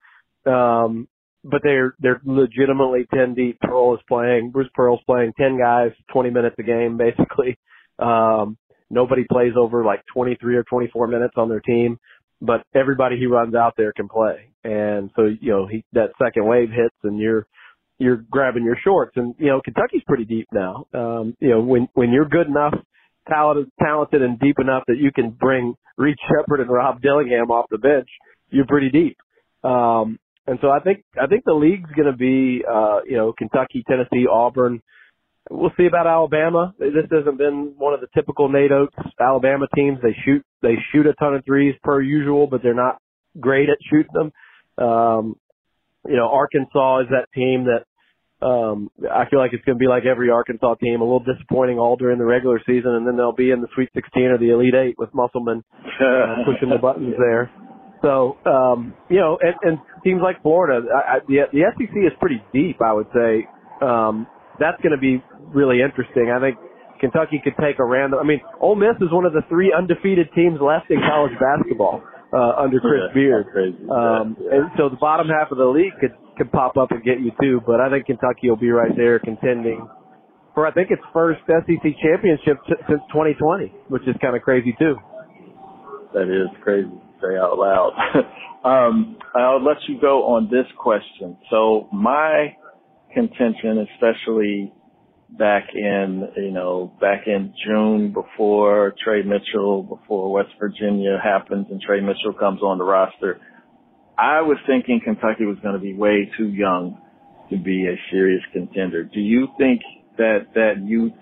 um, 0.45 1.07
but 1.43 1.61
they're 1.63 1.95
they're 1.99 2.21
legitimately 2.25 3.05
ten 3.13 3.33
deep. 3.33 3.59
Pearl 3.61 3.95
is 3.95 4.01
playing. 4.07 4.51
Bruce 4.51 4.69
Pearl's 4.73 5.01
playing 5.05 5.33
ten 5.39 5.57
guys, 5.57 5.91
twenty 6.11 6.29
minutes 6.29 6.55
a 6.59 6.63
game 6.63 6.97
basically. 6.97 7.57
Um, 7.99 8.57
nobody 8.89 9.25
plays 9.29 9.53
over 9.57 9.83
like 9.83 10.01
twenty 10.13 10.35
three 10.35 10.55
or 10.55 10.63
twenty 10.63 10.89
four 10.91 11.07
minutes 11.07 11.33
on 11.37 11.49
their 11.49 11.61
team 11.61 11.99
but 12.41 12.63
everybody 12.73 13.17
he 13.17 13.27
runs 13.27 13.55
out 13.55 13.75
there 13.77 13.93
can 13.93 14.09
play. 14.09 14.49
And 14.63 15.11
so, 15.15 15.23
you 15.39 15.51
know, 15.51 15.67
he, 15.67 15.83
that 15.93 16.09
second 16.23 16.45
wave 16.45 16.69
hits 16.69 16.95
and 17.03 17.19
you're, 17.19 17.45
you're 17.99 18.17
grabbing 18.17 18.63
your 18.63 18.77
shorts 18.83 19.13
and, 19.15 19.35
you 19.37 19.47
know, 19.47 19.61
Kentucky's 19.63 20.03
pretty 20.07 20.25
deep 20.25 20.47
now. 20.51 20.85
Um, 20.93 21.35
you 21.39 21.49
know, 21.49 21.61
when, 21.61 21.87
when 21.93 22.11
you're 22.11 22.27
good 22.27 22.47
enough, 22.47 22.73
talented, 23.29 23.71
talented 23.81 24.21
and 24.21 24.39
deep 24.39 24.57
enough 24.59 24.83
that 24.87 24.97
you 24.97 25.11
can 25.11 25.29
bring 25.29 25.75
Reed 25.97 26.17
Sheppard 26.27 26.59
and 26.59 26.69
Rob 26.69 27.01
Dillingham 27.01 27.51
off 27.51 27.67
the 27.69 27.77
bench, 27.77 28.09
you're 28.49 28.65
pretty 28.65 28.89
deep. 28.89 29.17
Um, 29.63 30.19
and 30.47 30.57
so 30.61 30.69
I 30.69 30.79
think, 30.79 31.03
I 31.21 31.27
think 31.27 31.43
the 31.45 31.53
league's 31.53 31.91
going 31.95 32.11
to 32.11 32.17
be, 32.17 32.63
uh, 32.67 33.01
you 33.07 33.17
know, 33.17 33.33
Kentucky, 33.37 33.83
Tennessee, 33.87 34.25
Auburn, 34.29 34.81
We'll 35.49 35.71
see 35.75 35.85
about 35.85 36.07
Alabama. 36.07 36.73
This 36.79 37.09
hasn't 37.11 37.37
been 37.37 37.73
one 37.77 37.93
of 37.93 37.99
the 37.99 38.07
typical 38.13 38.47
Nate 38.47 38.71
Oats 38.71 38.95
Alabama 39.19 39.65
teams. 39.75 39.97
They 40.01 40.15
shoot 40.23 40.45
they 40.61 40.75
shoot 40.91 41.07
a 41.07 41.13
ton 41.13 41.33
of 41.35 41.43
threes 41.45 41.75
per 41.83 42.01
usual, 42.01 42.47
but 42.47 42.61
they're 42.61 42.75
not 42.75 42.97
great 43.39 43.69
at 43.69 43.77
shooting 43.89 44.13
them. 44.13 44.31
Um, 44.77 45.35
you 46.07 46.15
know, 46.15 46.29
Arkansas 46.29 47.01
is 47.01 47.07
that 47.09 47.27
team 47.33 47.65
that 47.65 47.85
um, 48.45 48.89
I 49.11 49.29
feel 49.29 49.39
like 49.39 49.53
it's 49.53 49.63
going 49.65 49.77
to 49.77 49.79
be 49.79 49.87
like 49.87 50.05
every 50.05 50.29
Arkansas 50.29 50.75
team, 50.75 51.01
a 51.01 51.03
little 51.03 51.23
disappointing 51.23 51.77
all 51.77 51.95
during 51.95 52.17
the 52.17 52.25
regular 52.25 52.59
season, 52.65 52.91
and 52.95 53.05
then 53.05 53.15
they'll 53.15 53.35
be 53.35 53.51
in 53.51 53.61
the 53.61 53.67
Sweet 53.75 53.89
16 53.93 54.23
or 54.23 54.37
the 54.37 54.49
Elite 54.49 54.73
Eight 54.73 54.95
with 54.97 55.13
Musselman 55.13 55.63
uh, 55.85 56.35
pushing 56.45 56.69
the 56.69 56.79
buttons 56.81 57.13
there. 57.19 57.51
So, 58.01 58.37
um, 58.45 58.95
you 59.09 59.19
know, 59.19 59.37
and, 59.39 59.53
and 59.61 59.77
teams 60.03 60.21
like 60.23 60.41
Florida, 60.41 60.87
I, 60.89 61.17
I, 61.17 61.19
the, 61.27 61.41
the 61.53 61.61
SEC 61.77 61.95
is 61.97 62.13
pretty 62.19 62.41
deep, 62.51 62.81
I 62.81 62.93
would 62.93 63.07
say. 63.13 63.47
Um, 63.79 64.25
that's 64.59 64.79
going 64.81 64.95
to 64.95 65.01
be 65.01 65.23
really 65.53 65.81
interesting. 65.81 66.31
I 66.31 66.39
think 66.39 66.57
Kentucky 66.99 67.41
could 67.43 67.57
take 67.59 67.79
a 67.79 67.85
random. 67.85 68.19
I 68.21 68.23
mean, 68.23 68.41
Ole 68.59 68.75
Miss 68.75 68.95
is 69.01 69.11
one 69.11 69.25
of 69.25 69.33
the 69.33 69.41
three 69.49 69.73
undefeated 69.73 70.29
teams 70.35 70.59
left 70.61 70.89
in 70.89 71.01
college 71.01 71.33
basketball 71.41 72.03
uh, 72.33 72.61
under 72.61 72.79
Chris 72.79 73.09
yeah, 73.09 73.13
Beard. 73.13 73.47
Crazy. 73.51 73.77
Um, 73.89 74.37
yeah, 74.39 74.61
and 74.61 74.63
so 74.77 74.89
the 74.89 75.01
bottom 75.01 75.27
half 75.27 75.51
of 75.51 75.57
the 75.57 75.65
league 75.65 75.93
could 75.99 76.13
could 76.37 76.51
pop 76.51 76.77
up 76.77 76.91
and 76.91 77.03
get 77.03 77.19
you 77.19 77.31
too. 77.41 77.61
But 77.65 77.81
I 77.81 77.89
think 77.89 78.05
Kentucky 78.05 78.49
will 78.49 78.61
be 78.61 78.69
right 78.69 78.95
there 78.95 79.19
contending 79.19 79.87
for 80.53 80.67
I 80.67 80.71
think 80.71 80.91
its 80.91 81.01
first 81.13 81.41
SEC 81.47 81.83
championship 82.01 82.57
t- 82.67 82.75
since 82.87 83.01
2020, 83.11 83.73
which 83.89 84.03
is 84.03 84.15
kind 84.21 84.35
of 84.35 84.41
crazy 84.41 84.75
too. 84.77 84.95
That 86.13 86.27
is 86.27 86.49
crazy 86.63 86.89
to 86.89 87.11
say 87.21 87.37
out 87.37 87.57
loud. 87.57 87.93
um, 88.65 89.17
I'll 89.35 89.63
let 89.63 89.77
you 89.87 89.99
go 89.99 90.35
on 90.35 90.49
this 90.51 90.67
question. 90.77 91.37
So 91.49 91.87
my 91.91 92.55
contention, 93.13 93.87
especially 93.93 94.73
back 95.37 95.69
in, 95.73 96.27
you 96.37 96.51
know, 96.51 96.93
back 96.99 97.27
in 97.27 97.53
June 97.65 98.13
before 98.13 98.93
Tre 99.03 99.23
Mitchell, 99.23 99.83
before 99.83 100.31
West 100.31 100.49
Virginia 100.59 101.17
happens 101.23 101.67
and 101.69 101.81
Tre 101.81 102.01
Mitchell 102.01 102.33
comes 102.37 102.61
on 102.61 102.77
the 102.77 102.83
roster. 102.83 103.39
I 104.17 104.41
was 104.41 104.57
thinking 104.67 105.01
Kentucky 105.03 105.45
was 105.45 105.57
going 105.63 105.73
to 105.73 105.79
be 105.79 105.93
way 105.93 106.29
too 106.37 106.49
young 106.49 107.01
to 107.49 107.57
be 107.57 107.87
a 107.87 107.95
serious 108.11 108.41
contender. 108.53 109.03
Do 109.03 109.19
you 109.19 109.47
think 109.57 109.81
that 110.17 110.47
that 110.53 110.83
youth 110.83 111.13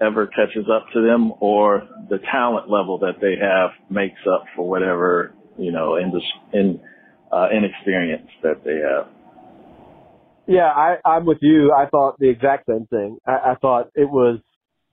ever 0.00 0.26
catches 0.26 0.66
up 0.74 0.86
to 0.92 1.02
them 1.02 1.32
or 1.40 1.86
the 2.08 2.18
talent 2.30 2.70
level 2.70 2.98
that 2.98 3.20
they 3.20 3.34
have 3.40 3.70
makes 3.90 4.20
up 4.32 4.44
for 4.56 4.68
whatever, 4.68 5.34
you 5.58 5.72
know, 5.72 5.96
in 5.96 6.10
the, 6.10 6.58
in, 6.58 6.80
uh, 7.30 7.48
inexperience 7.56 8.28
that 8.42 8.64
they 8.64 8.76
have? 8.76 9.08
Yeah, 10.46 10.66
I, 10.66 10.96
I'm 11.04 11.24
with 11.24 11.38
you. 11.40 11.72
I 11.72 11.86
thought 11.86 12.18
the 12.18 12.28
exact 12.28 12.66
same 12.66 12.86
thing. 12.86 13.18
I, 13.26 13.52
I 13.52 13.54
thought 13.60 13.90
it 13.94 14.08
was 14.08 14.40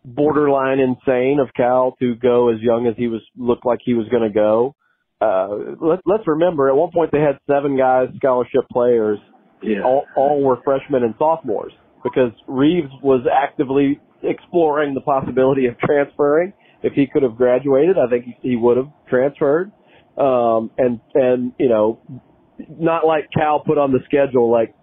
borderline 0.06 0.80
insane 0.80 1.40
of 1.42 1.50
Cal 1.56 1.96
to 2.00 2.16
go 2.16 2.50
as 2.50 2.62
young 2.62 2.88
as 2.88 2.96
he 2.98 3.08
was 3.08 3.22
looked 3.36 3.66
like 3.66 3.80
he 3.84 3.94
was 3.94 4.08
going 4.10 4.24
to 4.24 4.34
go. 4.34 4.76
Uh, 5.22 5.76
let, 5.82 6.00
let's 6.06 6.28
remember, 6.28 6.70
at 6.70 6.76
one 6.76 6.92
point 6.94 7.12
they 7.12 7.20
had 7.20 7.40
seven 7.48 7.78
guys 7.78 8.08
scholarship 8.18 8.62
players. 8.72 9.20
Yeah. 9.62 9.82
All, 9.84 10.06
all 10.16 10.42
were 10.42 10.60
freshmen 10.64 11.04
and 11.04 11.14
sophomores 11.20 11.74
because 12.04 12.32
Reeves 12.48 12.92
was 13.04 13.26
actively 13.32 14.00
exploring 14.24 14.94
the 14.94 15.02
possibility 15.02 15.66
of 15.66 15.78
transferring. 15.80 16.54
If 16.82 16.94
he 16.94 17.08
could 17.08 17.24
have 17.24 17.36
graduated, 17.36 17.98
I 17.98 18.10
think 18.10 18.26
he, 18.26 18.52
he 18.52 18.56
would 18.56 18.78
have 18.78 18.88
transferred. 19.10 19.72
Um, 20.18 20.72
and 20.78 21.02
and 21.14 21.52
you 21.60 21.68
know, 21.68 22.02
not 22.70 23.06
like 23.06 23.30
Cal 23.36 23.60
put 23.60 23.78
on 23.78 23.92
the 23.92 24.00
schedule 24.06 24.50
like 24.50 24.74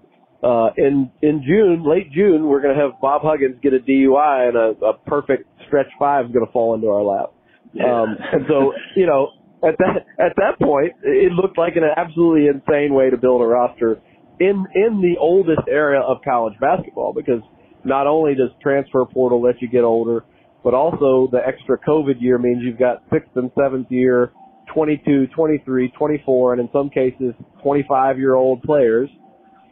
uh, 0.43 0.71
in 0.77 1.11
in 1.23 1.43
June, 1.47 1.85
late 1.87 2.13
June, 2.13 2.47
we're 2.47 2.61
going 2.61 2.75
to 2.75 2.81
have 2.81 3.01
Bob 3.01 3.23
Huggins 3.23 3.57
get 3.63 3.73
a 3.73 3.79
DUI 3.79 4.49
and 4.49 4.57
a, 4.57 4.87
a 4.87 4.99
perfect 5.07 5.49
stretch 5.67 5.89
five 5.99 6.27
is 6.27 6.33
going 6.33 6.47
to 6.47 6.53
fall 6.53 6.75
into 6.75 6.89
our 6.89 7.03
lap. 7.03 7.33
Yeah. 7.73 7.85
Um, 7.85 8.17
and 8.33 8.45
so, 8.49 8.73
you 8.95 9.07
know, 9.07 9.31
at 9.67 9.77
that 9.79 10.05
at 10.19 10.33
that 10.37 10.59
point, 10.61 10.93
it 11.03 11.33
looked 11.33 11.59
like 11.59 11.77
an 11.77 11.85
absolutely 11.97 12.49
insane 12.49 12.95
way 12.95 13.11
to 13.11 13.17
build 13.17 13.41
a 13.41 13.47
roster 13.47 14.01
in 14.39 14.67
in 14.75 15.01
the 15.01 15.17
oldest 15.19 15.63
era 15.69 16.01
of 16.01 16.19
college 16.23 16.55
basketball 16.61 17.13
because 17.15 17.41
not 17.85 18.07
only 18.07 18.35
does 18.35 18.51
transfer 18.63 19.05
portal 19.07 19.41
let 19.43 19.61
you 19.63 19.69
get 19.69 19.85
older, 19.85 20.25
but 20.63 20.75
also 20.75 21.29
the 21.31 21.41
extra 21.47 21.79
COVID 21.79 22.21
year 22.21 22.39
means 22.39 22.63
you've 22.63 22.79
got 22.79 23.03
sixth 23.13 23.31
and 23.37 23.51
seventh 23.59 23.91
year, 23.91 24.33
22, 24.75 25.29
23, 25.29 25.93
24, 25.97 26.53
and 26.53 26.61
in 26.61 26.69
some 26.73 26.91
cases 26.91 27.33
25 27.63 28.19
year 28.19 28.35
old 28.35 28.63
players 28.63 29.09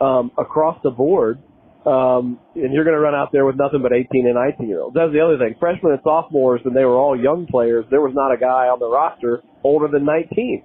um, 0.01 0.31
across 0.39 0.79
the 0.83 0.91
board. 0.91 1.43
Um, 1.87 2.41
and 2.55 2.73
you're 2.73 2.85
going 2.85 2.97
to 2.97 3.01
run 3.01 3.15
out 3.15 3.29
there 3.31 3.45
with 3.45 3.57
nothing 3.57 3.83
but 3.83 3.93
18 3.93 4.27
and 4.27 4.35
19 4.35 4.69
year 4.69 4.81
olds. 4.81 4.95
That's 4.95 5.13
the 5.13 5.21
other 5.21 5.37
thing. 5.37 5.55
Freshmen 5.61 5.93
and 5.93 6.01
sophomores, 6.03 6.63
and 6.65 6.75
they 6.75 6.85
were 6.85 6.97
all 6.97 7.19
young 7.19 7.47
players. 7.47 7.85
There 7.91 8.01
was 8.01 8.15
not 8.15 8.33
a 8.33 8.39
guy 8.39 8.73
on 8.73 8.79
the 8.79 8.89
roster 8.89 9.43
older 9.63 9.89
than 9.89 10.07
19. 10.07 10.63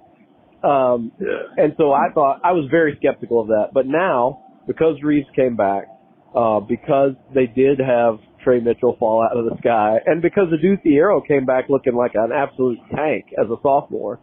Um, 0.63 1.11
and 1.57 1.73
so 1.77 1.91
I 1.91 2.07
thought 2.13 2.41
I 2.43 2.53
was 2.53 2.67
very 2.71 2.95
skeptical 2.99 3.41
of 3.41 3.47
that. 3.47 3.67
But 3.73 3.85
now, 3.85 4.43
because 4.67 4.95
Reeves 5.03 5.27
came 5.35 5.55
back, 5.55 5.87
uh, 6.35 6.59
because 6.59 7.13
they 7.33 7.47
did 7.47 7.79
have 7.79 8.19
Tre 8.43 8.59
Mitchell 8.59 8.95
fall 8.99 9.23
out 9.23 9.37
of 9.37 9.45
the 9.45 9.57
sky, 9.59 9.97
and 10.05 10.21
because 10.21 10.47
Adou 10.53 10.77
Thiero 10.77 11.25
came 11.25 11.45
back 11.45 11.65
looking 11.69 11.95
like 11.95 12.11
an 12.13 12.31
absolute 12.31 12.79
tank 12.95 13.25
as 13.37 13.49
a 13.49 13.55
sophomore, 13.61 14.19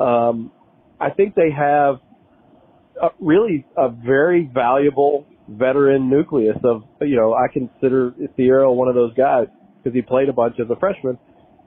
um, 0.00 0.52
I 1.00 1.10
think 1.10 1.34
they 1.34 1.50
have 1.50 2.00
a, 3.02 3.08
really 3.20 3.66
a 3.76 3.88
very 3.90 4.50
valuable 4.52 5.26
veteran 5.48 6.10
nucleus 6.10 6.56
of, 6.64 6.82
you 7.00 7.16
know, 7.16 7.34
I 7.34 7.46
consider 7.52 8.12
Thiero 8.38 8.74
one 8.74 8.88
of 8.88 8.94
those 8.94 9.14
guys 9.14 9.46
because 9.82 9.94
he 9.94 10.02
played 10.02 10.28
a 10.28 10.32
bunch 10.32 10.56
as 10.60 10.68
a 10.70 10.78
freshman. 10.78 11.18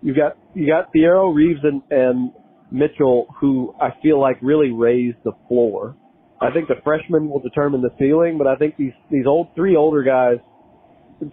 You 0.02 0.16
got 0.16 0.38
you 0.56 0.68
got 0.68 0.92
Thiero, 0.94 1.34
Reeves, 1.34 1.60
and, 1.64 1.82
and 1.92 2.32
Mitchell, 2.72 3.28
who 3.40 3.76
I 3.80 3.90
feel 4.02 4.20
like 4.20 4.38
really 4.42 4.72
raised 4.72 5.18
the 5.24 5.34
floor. 5.48 5.96
I 6.42 6.52
think 6.52 6.68
the 6.68 6.82
freshmen 6.84 7.30
will 7.30 7.40
determine 7.40 7.82
the 7.82 7.92
ceiling, 8.00 8.38
but 8.38 8.48
I 8.48 8.56
think 8.56 8.78
these 8.78 8.94
these 9.12 9.26
old 9.28 9.50
three 9.56 9.76
older 9.76 10.02
guys 10.02 10.38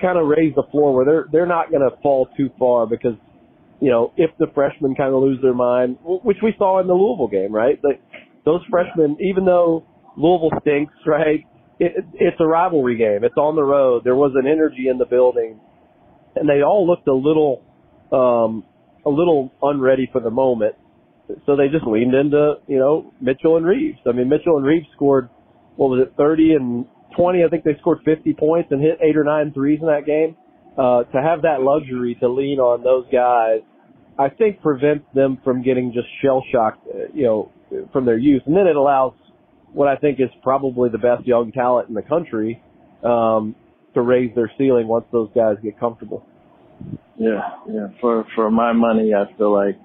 kind 0.01 0.19
of 0.19 0.27
raise 0.27 0.55
the 0.55 0.65
floor 0.71 0.95
where 0.95 1.05
they're 1.07 1.27
they're 1.33 1.47
not 1.47 1.71
going 1.71 1.89
to 1.89 1.97
fall 2.03 2.29
too 2.37 2.51
far 2.59 2.87
because 2.87 3.15
you 3.81 3.91
know 3.91 4.13
if 4.19 4.31
the 4.39 4.47
freshmen 4.55 4.95
kind 4.95 5.15
of 5.15 5.23
lose 5.23 5.41
their 5.41 5.55
mind, 5.55 5.97
which 6.05 6.39
we 6.43 6.53
saw 6.59 6.81
in 6.81 6.87
the 6.87 6.93
Louisville 6.93 7.29
game, 7.29 7.55
right? 7.55 7.81
Like 7.83 8.03
those 8.49 8.63
freshmen, 8.71 9.19
even 9.21 9.45
though 9.45 9.85
Louisville 10.17 10.57
stinks, 10.63 10.95
right? 11.07 11.45
It, 11.79 11.93
it, 11.97 12.05
it's 12.15 12.37
a 12.41 12.47
rivalry 12.47 12.97
game. 12.97 13.23
It's 13.23 13.37
on 13.37 13.57
the 13.57 13.63
road. 13.63 14.03
There 14.05 14.17
was 14.17 14.33
an 14.35 14.47
energy 14.49 14.89
in 14.89 14.97
the 14.97 15.05
building, 15.05 15.61
and 16.35 16.49
they 16.49 16.63
all 16.63 16.87
looked 16.87 17.07
a 17.09 17.15
little 17.15 17.63
um, 18.11 18.65
a 19.05 19.11
little 19.11 19.53
unready 19.63 20.09
for 20.11 20.21
the 20.21 20.31
moment. 20.31 20.77
So 21.45 21.57
they 21.57 21.69
just 21.69 21.87
leaned 21.87 22.15
into, 22.15 22.55
you 22.67 22.79
know, 22.79 23.13
Mitchell 23.21 23.59
and 23.59 23.67
Reeves. 23.67 23.99
I 24.07 24.13
mean, 24.13 24.31
Mitchell 24.31 24.57
and 24.57 24.65
Reeves 24.65 24.87
scored, 24.97 25.29
what 25.77 25.91
was 25.91 26.07
it, 26.07 26.15
30 26.17 26.55
and 26.55 26.87
20? 27.17 27.45
I 27.45 27.49
think 27.49 27.65
they 27.65 27.77
scored 27.81 27.99
50 28.07 28.33
points 28.33 28.69
and 28.73 28.81
hit 28.81 28.99
eight 29.03 29.15
or 29.15 29.25
nine 29.25 29.53
threes 29.53 29.79
in 29.83 29.89
that 29.89 30.07
game. 30.07 30.37
Uh, 30.79 31.05
to 31.05 31.21
have 31.21 31.43
that 31.43 31.61
luxury 31.61 32.17
to 32.21 32.29
lean 32.29 32.61
on 32.61 32.83
those 32.83 33.05
guys, 33.13 33.61
I 34.19 34.31
think 34.31 34.63
prevents 34.63 35.05
them 35.15 35.39
from 35.45 35.63
getting 35.63 35.93
just 35.93 36.07
shell 36.23 36.43
shocked, 36.51 36.87
uh, 36.89 37.13
you 37.13 37.25
know, 37.25 37.53
from 37.93 38.05
their 38.07 38.19
youth. 38.19 38.43
And 38.47 38.57
then 38.57 38.67
it 38.67 38.77
allows 38.77 39.15
what 39.73 39.89
I 39.89 39.97
think 39.97 40.21
is 40.21 40.31
probably 40.43 40.89
the 40.89 40.99
best 40.99 41.27
young 41.27 41.53
talent 41.53 41.89
in 41.89 41.95
the 41.95 42.03
country, 42.03 42.63
um, 43.05 43.55
to 43.95 44.01
raise 44.01 44.35
their 44.35 44.51
ceiling 44.59 44.87
once 44.89 45.05
those 45.13 45.31
guys 45.35 45.57
get 45.63 45.79
comfortable. 45.79 46.27
Yeah, 47.19 47.41
yeah. 47.69 47.89
For 48.01 48.25
for 48.35 48.51
my 48.51 48.73
money, 48.73 49.13
I 49.15 49.37
feel 49.37 49.53
like 49.53 49.79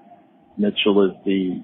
Mitchell 0.56 1.04
is 1.10 1.16
the 1.24 1.62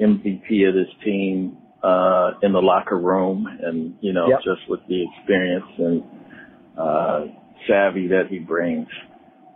MVP 0.00 0.68
of 0.68 0.74
this 0.74 0.88
team 1.04 1.58
uh, 1.82 2.32
in 2.42 2.52
the 2.52 2.60
locker 2.60 2.98
room, 2.98 3.46
and 3.62 3.94
you 4.00 4.12
know, 4.12 4.28
Yep. 4.28 4.38
just 4.38 4.68
with 4.68 4.80
the 4.88 5.04
experience 5.04 5.64
and 5.78 6.02
uh, 6.78 7.20
savvy 7.68 8.08
that 8.08 8.24
he 8.30 8.38
brings. 8.38 8.88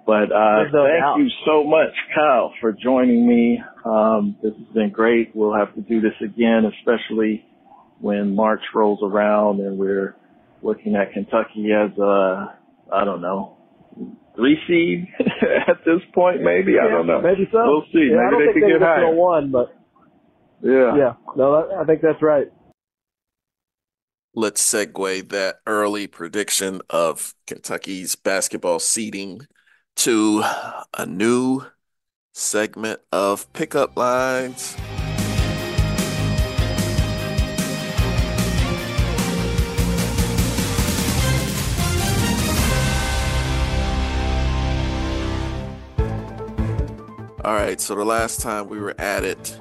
But 0.06 0.30
uh, 0.32 0.64
no 0.72 0.84
thank 0.86 1.00
doubt. 1.00 1.16
you 1.18 1.28
so 1.46 1.64
much, 1.64 1.94
Kyle, 2.14 2.52
for 2.60 2.72
joining 2.72 3.26
me. 3.26 3.58
Um, 3.86 4.36
this 4.42 4.52
has 4.52 4.74
been 4.74 4.90
great. 4.90 5.30
We'll 5.34 5.54
have 5.54 5.74
to 5.76 5.80
do 5.80 6.00
this 6.00 6.12
again, 6.22 6.64
especially 6.78 7.44
when 8.00 8.34
March 8.34 8.60
rolls 8.74 9.00
around 9.02 9.60
and 9.60 9.78
we're 9.78 10.14
looking 10.62 10.94
at 10.94 11.12
Kentucky 11.12 11.68
as 11.72 11.96
a, 11.98 12.54
I 12.92 13.04
don't 13.04 13.22
know, 13.22 13.56
three 14.36 14.58
seed 14.68 15.06
at 15.68 15.78
this 15.86 16.00
point, 16.14 16.42
maybe. 16.42 16.72
I 16.78 16.90
don't 16.90 17.06
know. 17.06 17.22
Maybe 17.22 17.48
so. 17.50 17.58
We'll 17.64 17.84
see. 17.92 18.10
Yeah, 18.12 18.18
I 18.18 18.24
Maybe 18.24 18.30
don't 18.30 18.38
they 18.40 18.44
think 18.46 18.54
could 18.54 18.62
they 18.64 18.68
get 18.72 18.72
get 18.74 18.78
to 18.80 18.84
higher. 18.84 19.04
a 19.04 19.10
one, 19.10 19.50
but 19.50 19.74
Yeah. 20.62 20.96
yeah, 20.96 21.12
no, 21.36 21.70
I 21.80 21.84
think 21.84 22.02
that's 22.02 22.20
right. 22.22 22.48
Let's 24.34 24.60
segue 24.60 25.28
that 25.30 25.56
early 25.66 26.08
prediction 26.08 26.80
of 26.90 27.34
Kentucky's 27.46 28.16
basketball 28.16 28.80
seeding 28.80 29.46
to 29.96 30.42
a 30.96 31.06
new 31.06 31.62
segment 32.32 33.00
of 33.12 33.52
pickup 33.52 33.96
lines. 33.96 34.76
All 47.44 47.52
right, 47.52 47.78
so 47.78 47.94
the 47.94 48.04
last 48.04 48.40
time 48.40 48.68
we 48.68 48.78
were 48.78 48.94
at 48.98 49.22
it 49.22 49.60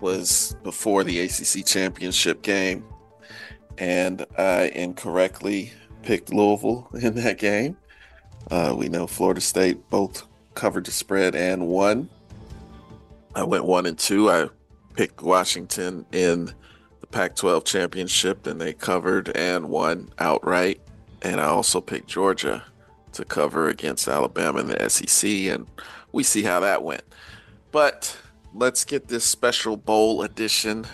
was 0.00 0.54
before 0.62 1.02
the 1.02 1.20
ACC 1.20 1.64
championship 1.64 2.42
game 2.42 2.84
and 3.78 4.24
I 4.36 4.70
incorrectly 4.74 5.72
picked 6.02 6.32
Louisville 6.32 6.88
in 6.94 7.14
that 7.14 7.38
game. 7.38 7.76
Uh, 8.50 8.74
we 8.76 8.88
know 8.88 9.06
Florida 9.06 9.40
State 9.40 9.88
both 9.90 10.26
covered 10.54 10.86
the 10.86 10.92
spread 10.92 11.34
and 11.34 11.66
won. 11.66 12.08
I 13.34 13.42
went 13.42 13.64
one 13.64 13.86
and 13.86 13.98
two. 13.98 14.30
I 14.30 14.48
picked 14.94 15.20
Washington 15.22 16.06
in 16.12 16.52
the 17.00 17.06
Pac 17.06 17.36
12 17.36 17.64
championship, 17.64 18.46
and 18.46 18.60
they 18.60 18.72
covered 18.72 19.36
and 19.36 19.68
won 19.68 20.10
outright. 20.18 20.80
And 21.22 21.40
I 21.40 21.44
also 21.44 21.80
picked 21.80 22.08
Georgia 22.08 22.64
to 23.12 23.24
cover 23.24 23.68
against 23.68 24.08
Alabama 24.08 24.60
in 24.60 24.68
the 24.68 24.88
SEC, 24.88 25.28
and 25.28 25.66
we 26.12 26.22
see 26.22 26.42
how 26.42 26.60
that 26.60 26.82
went. 26.82 27.02
But 27.72 28.16
let's 28.54 28.84
get 28.84 29.08
this 29.08 29.24
special 29.24 29.76
bowl 29.76 30.22
edition 30.22 30.86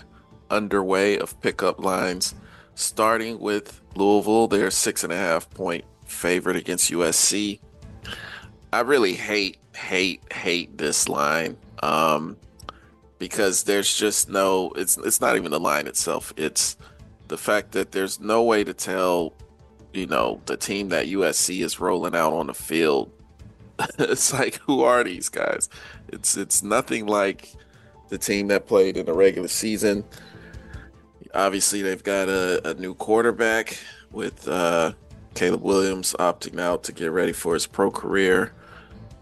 underway 0.49 1.17
of 1.17 1.39
pickup 1.41 1.79
lines 1.79 2.33
starting 2.75 3.39
with 3.39 3.81
Louisville. 3.95 4.47
They're 4.47 4.71
six 4.71 5.03
and 5.03 5.13
a 5.13 5.17
half 5.17 5.49
point 5.51 5.85
favorite 6.13 6.55
against 6.55 6.91
USC. 6.91 7.59
I 8.71 8.81
really 8.81 9.13
hate, 9.13 9.57
hate, 9.75 10.21
hate 10.31 10.77
this 10.77 11.07
line 11.09 11.57
um, 11.81 12.37
because 13.19 13.63
there's 13.63 13.95
just 13.95 14.29
no. 14.29 14.71
It's 14.75 14.97
it's 14.97 15.21
not 15.21 15.35
even 15.35 15.51
the 15.51 15.59
line 15.59 15.87
itself. 15.87 16.33
It's 16.37 16.77
the 17.27 17.37
fact 17.37 17.71
that 17.73 17.91
there's 17.91 18.19
no 18.19 18.43
way 18.43 18.63
to 18.63 18.73
tell. 18.73 19.33
You 19.93 20.07
know 20.07 20.41
the 20.47 20.57
team 20.57 20.89
that 20.89 21.05
USC 21.05 21.63
is 21.63 21.79
rolling 21.79 22.15
out 22.15 22.33
on 22.33 22.47
the 22.47 22.53
field. 22.55 23.11
it's 23.99 24.33
like 24.33 24.55
who 24.61 24.83
are 24.83 25.03
these 25.03 25.29
guys? 25.29 25.69
It's 26.07 26.35
it's 26.35 26.63
nothing 26.63 27.05
like 27.05 27.53
the 28.09 28.17
team 28.17 28.47
that 28.47 28.65
played 28.65 28.97
in 28.97 29.05
the 29.05 29.13
regular 29.13 29.47
season 29.47 30.03
obviously 31.33 31.81
they've 31.81 32.03
got 32.03 32.29
a, 32.29 32.69
a 32.69 32.73
new 32.75 32.93
quarterback 32.93 33.77
with 34.11 34.47
uh, 34.47 34.93
Caleb 35.35 35.61
Williams 35.61 36.15
opting 36.19 36.59
out 36.59 36.83
to 36.83 36.91
get 36.91 37.11
ready 37.11 37.33
for 37.33 37.53
his 37.53 37.67
pro 37.67 37.91
career. 37.91 38.53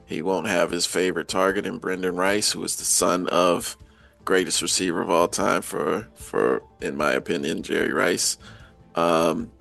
He 0.06 0.22
won't 0.22 0.48
have 0.48 0.72
his 0.72 0.86
favorite 0.86 1.28
target 1.28 1.66
in 1.66 1.78
Brendan 1.78 2.16
Rice, 2.16 2.52
who 2.52 2.64
is 2.64 2.76
the 2.76 2.86
son 2.86 3.28
of 3.30 3.78
greatest 4.26 4.62
receiver 4.62 5.02
of 5.02 5.10
all 5.10 5.28
time 5.28 5.62
for 5.62 6.08
for 6.16 6.62
in 6.82 6.96
my 6.96 7.14
opinion 7.14 7.64
Jerry 7.64 7.94
Rice. 7.94 8.38
Um, 8.96 9.52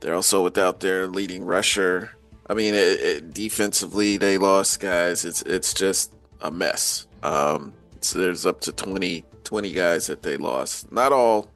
they're 0.00 0.14
also 0.14 0.44
without 0.44 0.80
their 0.80 1.08
leading 1.08 1.44
rusher 1.44 2.16
I 2.48 2.54
mean, 2.54 2.74
it, 2.74 3.00
it, 3.00 3.34
defensively 3.34 4.16
they 4.16 4.38
lost 4.38 4.80
guys. 4.80 5.24
It's 5.24 5.42
it's 5.42 5.74
just 5.74 6.12
a 6.40 6.50
mess. 6.50 7.06
Um, 7.22 7.72
so 8.00 8.18
there's 8.18 8.46
up 8.46 8.60
to 8.62 8.72
20, 8.72 9.24
20 9.42 9.72
guys 9.72 10.06
that 10.06 10.22
they 10.22 10.36
lost. 10.36 10.92
Not 10.92 11.12
all 11.12 11.50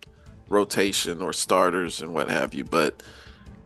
rotation 0.49 1.23
or 1.23 1.33
starters 1.33 2.03
and 2.03 2.13
what 2.13 2.29
have 2.29 2.55
you, 2.55 2.65
but 2.65 3.03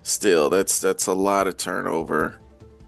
still, 0.04 0.48
that's 0.48 0.78
that's 0.78 1.08
a 1.08 1.12
lot 1.12 1.48
of 1.48 1.56
turnover 1.56 2.38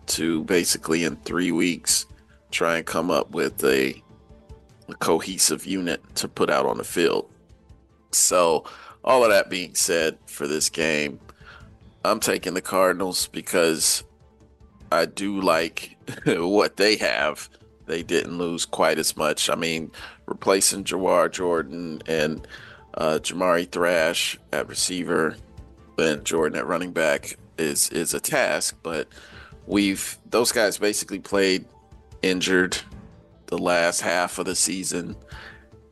to 0.06 0.44
basically 0.44 1.02
in 1.02 1.16
three 1.16 1.50
weeks 1.50 2.06
try 2.52 2.76
and 2.76 2.86
come 2.86 3.10
up 3.10 3.32
with 3.32 3.64
a, 3.64 4.00
a 4.88 4.94
cohesive 4.94 5.66
unit 5.66 6.00
to 6.14 6.28
put 6.28 6.48
out 6.48 6.64
on 6.64 6.78
the 6.78 6.84
field. 6.84 7.28
So, 8.12 8.64
all 9.04 9.24
of 9.24 9.30
that 9.30 9.50
being 9.50 9.74
said, 9.74 10.16
for 10.26 10.46
this 10.46 10.70
game, 10.70 11.18
I'm 12.04 12.20
taking 12.20 12.54
the 12.54 12.62
Cardinals 12.62 13.26
because 13.26 14.04
I 14.92 15.06
do 15.06 15.40
like 15.40 15.96
what 16.26 16.76
they 16.76 16.96
have. 16.96 17.48
They 17.86 18.02
didn't 18.02 18.38
lose 18.38 18.64
quite 18.64 18.98
as 18.98 19.16
much. 19.16 19.50
I 19.50 19.54
mean, 19.54 19.90
replacing 20.26 20.84
Jawhar 20.84 21.30
Jordan 21.30 22.02
and 22.06 22.46
uh, 22.94 23.18
Jamari 23.20 23.70
Thrash 23.70 24.38
at 24.52 24.68
receiver 24.68 25.36
and 25.98 26.24
Jordan 26.24 26.58
at 26.58 26.66
running 26.66 26.92
back 26.92 27.36
is 27.58 27.90
is 27.90 28.14
a 28.14 28.20
task, 28.20 28.76
but 28.82 29.08
we've 29.66 30.18
those 30.30 30.52
guys 30.52 30.78
basically 30.78 31.18
played 31.18 31.64
injured 32.22 32.78
the 33.46 33.58
last 33.58 34.00
half 34.00 34.38
of 34.38 34.46
the 34.46 34.54
season, 34.54 35.16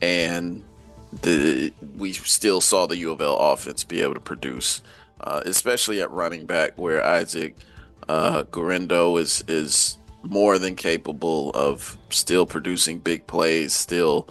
and 0.00 0.64
the 1.22 1.72
we 1.96 2.12
still 2.12 2.60
saw 2.60 2.86
the 2.86 2.96
U 2.98 3.12
of 3.12 3.20
L 3.20 3.36
offense 3.36 3.84
be 3.84 4.02
able 4.02 4.14
to 4.14 4.20
produce, 4.20 4.82
uh, 5.20 5.42
especially 5.44 6.00
at 6.00 6.10
running 6.10 6.46
back 6.46 6.72
where 6.76 7.04
Isaac 7.04 7.56
uh, 8.08 8.42
Guerendo 8.50 9.16
is 9.16 9.44
is 9.48 9.98
more 10.22 10.58
than 10.58 10.74
capable 10.74 11.50
of 11.50 11.98
still 12.10 12.46
producing 12.46 12.98
big 12.98 13.26
plays, 13.26 13.74
still 13.74 14.28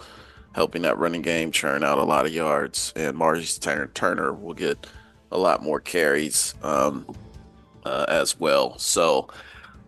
helping 0.53 0.81
that 0.83 0.97
running 0.97 1.21
game 1.21 1.51
churn 1.51 1.83
out 1.83 1.97
a 1.97 2.03
lot 2.03 2.25
of 2.25 2.33
yards. 2.33 2.93
And 2.95 3.17
Maurice 3.17 3.57
Turner 3.57 4.33
will 4.33 4.53
get 4.53 4.87
a 5.33 5.37
lot 5.37 5.63
more 5.63 5.79
carries 5.79 6.53
um, 6.63 7.05
uh, 7.85 8.05
as 8.07 8.39
well. 8.39 8.77
So 8.77 9.27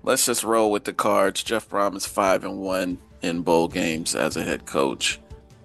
let's 0.03 0.25
just 0.25 0.43
roll 0.43 0.71
with 0.71 0.83
the 0.83 0.93
cards. 0.93 1.43
Jeff 1.43 1.69
Brohm 1.69 1.95
is 1.95 2.05
five 2.05 2.43
and 2.43 2.57
one 2.57 2.97
in 3.21 3.43
bowl 3.43 3.67
games 3.67 4.15
as 4.15 4.35
a 4.35 4.43
head 4.43 4.65
coach. 4.65 5.19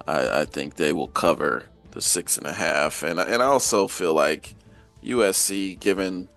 I, 0.07 0.43
I 0.43 0.45
think 0.45 0.75
they 0.77 0.93
will 0.93 1.09
cover 1.09 1.65
the 1.93 2.03
six 2.03 2.39
and 2.39 2.47
a 2.47 2.53
half, 2.53 3.03
and 3.03 3.19
and 3.19 3.43
I 3.43 3.47
also 3.47 3.89
feel 3.89 4.15
like 4.15 4.55
USC, 5.03 5.81
given 5.81 6.29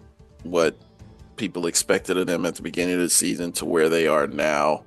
what 0.43 0.75
people 1.35 1.67
expected 1.67 2.17
of 2.17 2.27
them 2.27 2.45
at 2.45 2.55
the 2.55 2.61
beginning 2.61 2.95
of 2.95 3.01
the 3.01 3.09
season 3.09 3.51
to 3.53 3.65
where 3.65 3.89
they 3.89 4.07
are 4.07 4.25
now, 4.25 4.83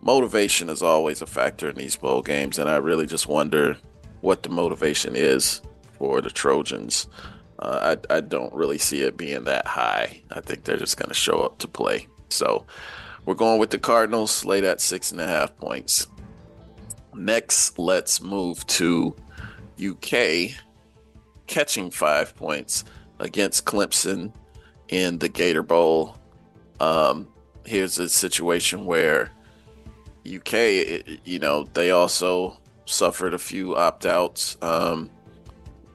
motivation 0.00 0.68
is 0.68 0.82
always 0.82 1.20
a 1.20 1.26
factor 1.26 1.68
in 1.68 1.76
these 1.76 1.96
bowl 1.96 2.22
games, 2.22 2.58
and 2.58 2.70
I 2.70 2.76
really 2.76 3.06
just 3.06 3.26
wonder 3.26 3.76
what 4.20 4.42
the 4.42 4.48
motivation 4.48 5.16
is 5.16 5.60
for 5.98 6.20
the 6.20 6.30
Trojans. 6.30 7.06
Uh, 7.60 7.96
I, 8.10 8.16
I 8.16 8.20
don't 8.20 8.52
really 8.54 8.78
see 8.78 9.02
it 9.02 9.16
being 9.16 9.44
that 9.44 9.66
high. 9.66 10.22
I 10.30 10.40
think 10.40 10.64
they're 10.64 10.78
just 10.78 10.96
going 10.96 11.10
to 11.10 11.14
show 11.14 11.42
up 11.42 11.58
to 11.58 11.68
play. 11.68 12.08
So 12.30 12.66
we're 13.26 13.34
going 13.34 13.60
with 13.60 13.70
the 13.70 13.78
Cardinals, 13.78 14.44
late 14.44 14.64
at 14.64 14.80
six 14.80 15.12
and 15.12 15.20
a 15.20 15.26
half 15.26 15.56
points. 15.56 16.06
Next, 17.14 17.78
let's 17.78 18.22
move 18.22 18.66
to 18.68 19.14
UK 19.78 20.52
catching 21.46 21.90
five 21.90 22.34
points 22.36 22.84
against 23.18 23.66
Clemson 23.66 24.32
in 24.88 25.18
the 25.18 25.28
Gator 25.28 25.62
Bowl. 25.62 26.16
Um, 26.78 27.28
here's 27.66 27.98
a 27.98 28.08
situation 28.08 28.86
where 28.86 29.30
UK, 30.26 31.02
you 31.24 31.38
know, 31.38 31.64
they 31.74 31.90
also 31.90 32.58
suffered 32.86 33.34
a 33.34 33.38
few 33.38 33.76
opt 33.76 34.06
outs, 34.06 34.56
um, 34.62 35.10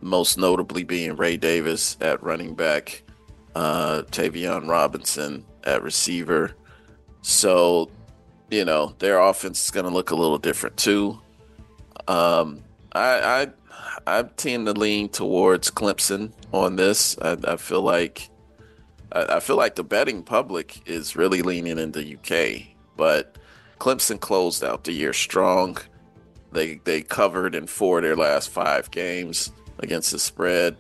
most 0.06 0.38
notably 0.38 0.84
being 0.84 1.15
Ray 1.15 1.36
Davis 1.36 1.98
at 2.00 2.22
running 2.22 2.54
back, 2.54 3.02
uh, 3.56 4.04
Tayvion 4.12 4.68
Robinson 4.68 5.44
at 5.63 5.82
receiver. 5.82 6.56
So, 7.24 7.89
you 8.52 8.65
know, 8.65 8.94
their 9.00 9.20
offense 9.20 9.63
is 9.63 9.72
going 9.72 9.88
to 9.88 9.91
look 9.91 10.12
a 10.12 10.15
little 10.15 10.38
different 10.38 10.78
too. 10.78 11.20
Um, 12.08 12.63
I, 12.94 13.48
I, 14.08 14.20
I 14.20 14.24
tend 14.38 14.68
to 14.68 14.74
lean 14.74 15.10
towards 15.10 15.72
Clemson 15.72 16.32
on 16.54 16.76
this. 16.76 17.18
I, 17.20 17.36
I 17.44 17.56
feel 17.56 17.82
like, 17.82 18.30
I, 19.12 19.38
I 19.38 19.39
feel 19.39 19.58
like 19.58 19.76
the 19.76 19.84
betting 19.84 20.22
public 20.22 20.88
is 20.88 21.15
really 21.15 21.41
leaning 21.41 21.80
into 21.80 22.15
UK, 22.15 22.68
but 22.96 23.39
Clemson 23.80 24.20
closed 24.20 24.63
out 24.63 24.84
the 24.84 24.91
year 24.91 25.13
strong. 25.13 25.80
They 26.52 26.76
they 26.86 27.02
covered 27.02 27.56
in 27.56 27.65
four 27.65 27.98
of 27.98 28.04
their 28.04 28.15
last 28.15 28.50
five 28.50 28.91
games 28.91 29.52
against 29.79 30.11
the 30.11 30.19
spread. 30.19 30.77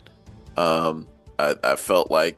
Um, 0.57 1.07
I, 1.37 1.55
I 1.63 1.75
felt 1.75 2.11
like 2.11 2.37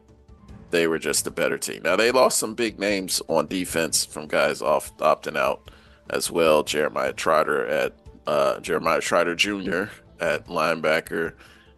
they 0.71 0.87
were 0.87 0.99
just 0.99 1.27
a 1.27 1.31
better 1.31 1.57
team. 1.57 1.81
Now 1.83 1.95
they 1.95 2.11
lost 2.11 2.39
some 2.39 2.53
big 2.53 2.79
names 2.79 3.21
on 3.27 3.47
defense 3.47 4.05
from 4.05 4.27
guys 4.27 4.61
off 4.61 4.95
opting 4.97 5.37
out 5.37 5.71
as 6.09 6.31
well. 6.31 6.63
Jeremiah 6.63 7.13
Trotter 7.13 7.65
at 7.67 7.93
uh, 8.25 8.59
Jeremiah 8.59 9.01
Trotter 9.01 9.35
Jr. 9.35 9.85
at 10.19 10.47
linebacker, 10.47 11.33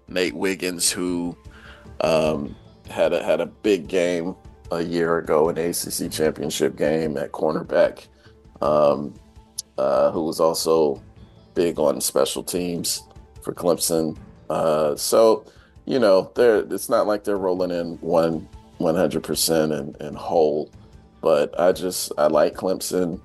Nate 0.07 0.35
Wiggins 0.35 0.91
who 0.91 1.37
um, 2.01 2.55
had 2.89 3.13
a 3.13 3.23
had 3.23 3.41
a 3.41 3.45
big 3.45 3.87
game 3.87 4.35
a 4.71 4.81
year 4.81 5.17
ago 5.17 5.49
in 5.49 5.57
ACC 5.57 6.11
championship 6.11 6.75
game 6.75 7.17
at 7.17 7.31
cornerback 7.31 8.07
um, 8.61 9.13
uh, 9.77 10.11
who 10.11 10.23
was 10.23 10.39
also 10.39 11.01
big 11.53 11.79
on 11.79 11.99
special 12.01 12.43
teams 12.43 13.03
for 13.41 13.53
Clemson. 13.53 14.17
Uh, 14.49 14.95
so, 14.95 15.45
you 15.85 15.99
know, 15.99 16.31
they're 16.35 16.59
it's 16.71 16.89
not 16.89 17.07
like 17.07 17.23
they're 17.23 17.37
rolling 17.37 17.71
in 17.71 17.97
one 18.01 18.47
100% 18.79 19.77
and, 19.77 19.95
and 20.01 20.17
whole, 20.17 20.71
but 21.21 21.57
I 21.59 21.71
just 21.71 22.11
I 22.17 22.27
like 22.27 22.55
Clemson. 22.55 23.19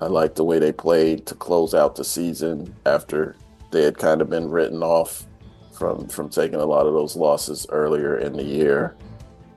I 0.00 0.06
like 0.06 0.34
the 0.34 0.44
way 0.44 0.58
they 0.58 0.72
played 0.72 1.26
to 1.26 1.34
close 1.34 1.74
out 1.74 1.96
the 1.96 2.04
season 2.04 2.74
after 2.86 3.36
they 3.70 3.82
had 3.82 3.98
kind 3.98 4.20
of 4.20 4.28
been 4.28 4.50
written 4.50 4.82
off 4.82 5.26
from 5.72 6.06
from 6.08 6.28
taking 6.28 6.60
a 6.60 6.66
lot 6.66 6.86
of 6.86 6.92
those 6.92 7.16
losses 7.16 7.66
earlier 7.70 8.18
in 8.18 8.34
the 8.34 8.42
year, 8.42 8.96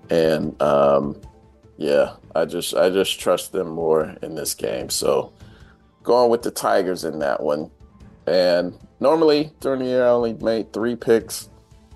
and 0.09 0.59
um, 0.61 1.19
yeah, 1.77 2.13
I 2.35 2.45
just 2.45 2.73
I 2.75 2.89
just 2.89 3.19
trust 3.19 3.51
them 3.51 3.69
more 3.69 4.15
in 4.21 4.35
this 4.35 4.53
game. 4.53 4.89
So 4.89 5.33
going 6.03 6.29
with 6.29 6.43
the 6.43 6.51
Tigers 6.51 7.03
in 7.03 7.19
that 7.19 7.41
one. 7.41 7.69
And 8.27 8.77
normally 8.99 9.51
during 9.59 9.79
the 9.79 9.85
year 9.85 10.05
I 10.05 10.09
only 10.09 10.33
made 10.33 10.73
three 10.73 10.95
picks, 10.95 11.49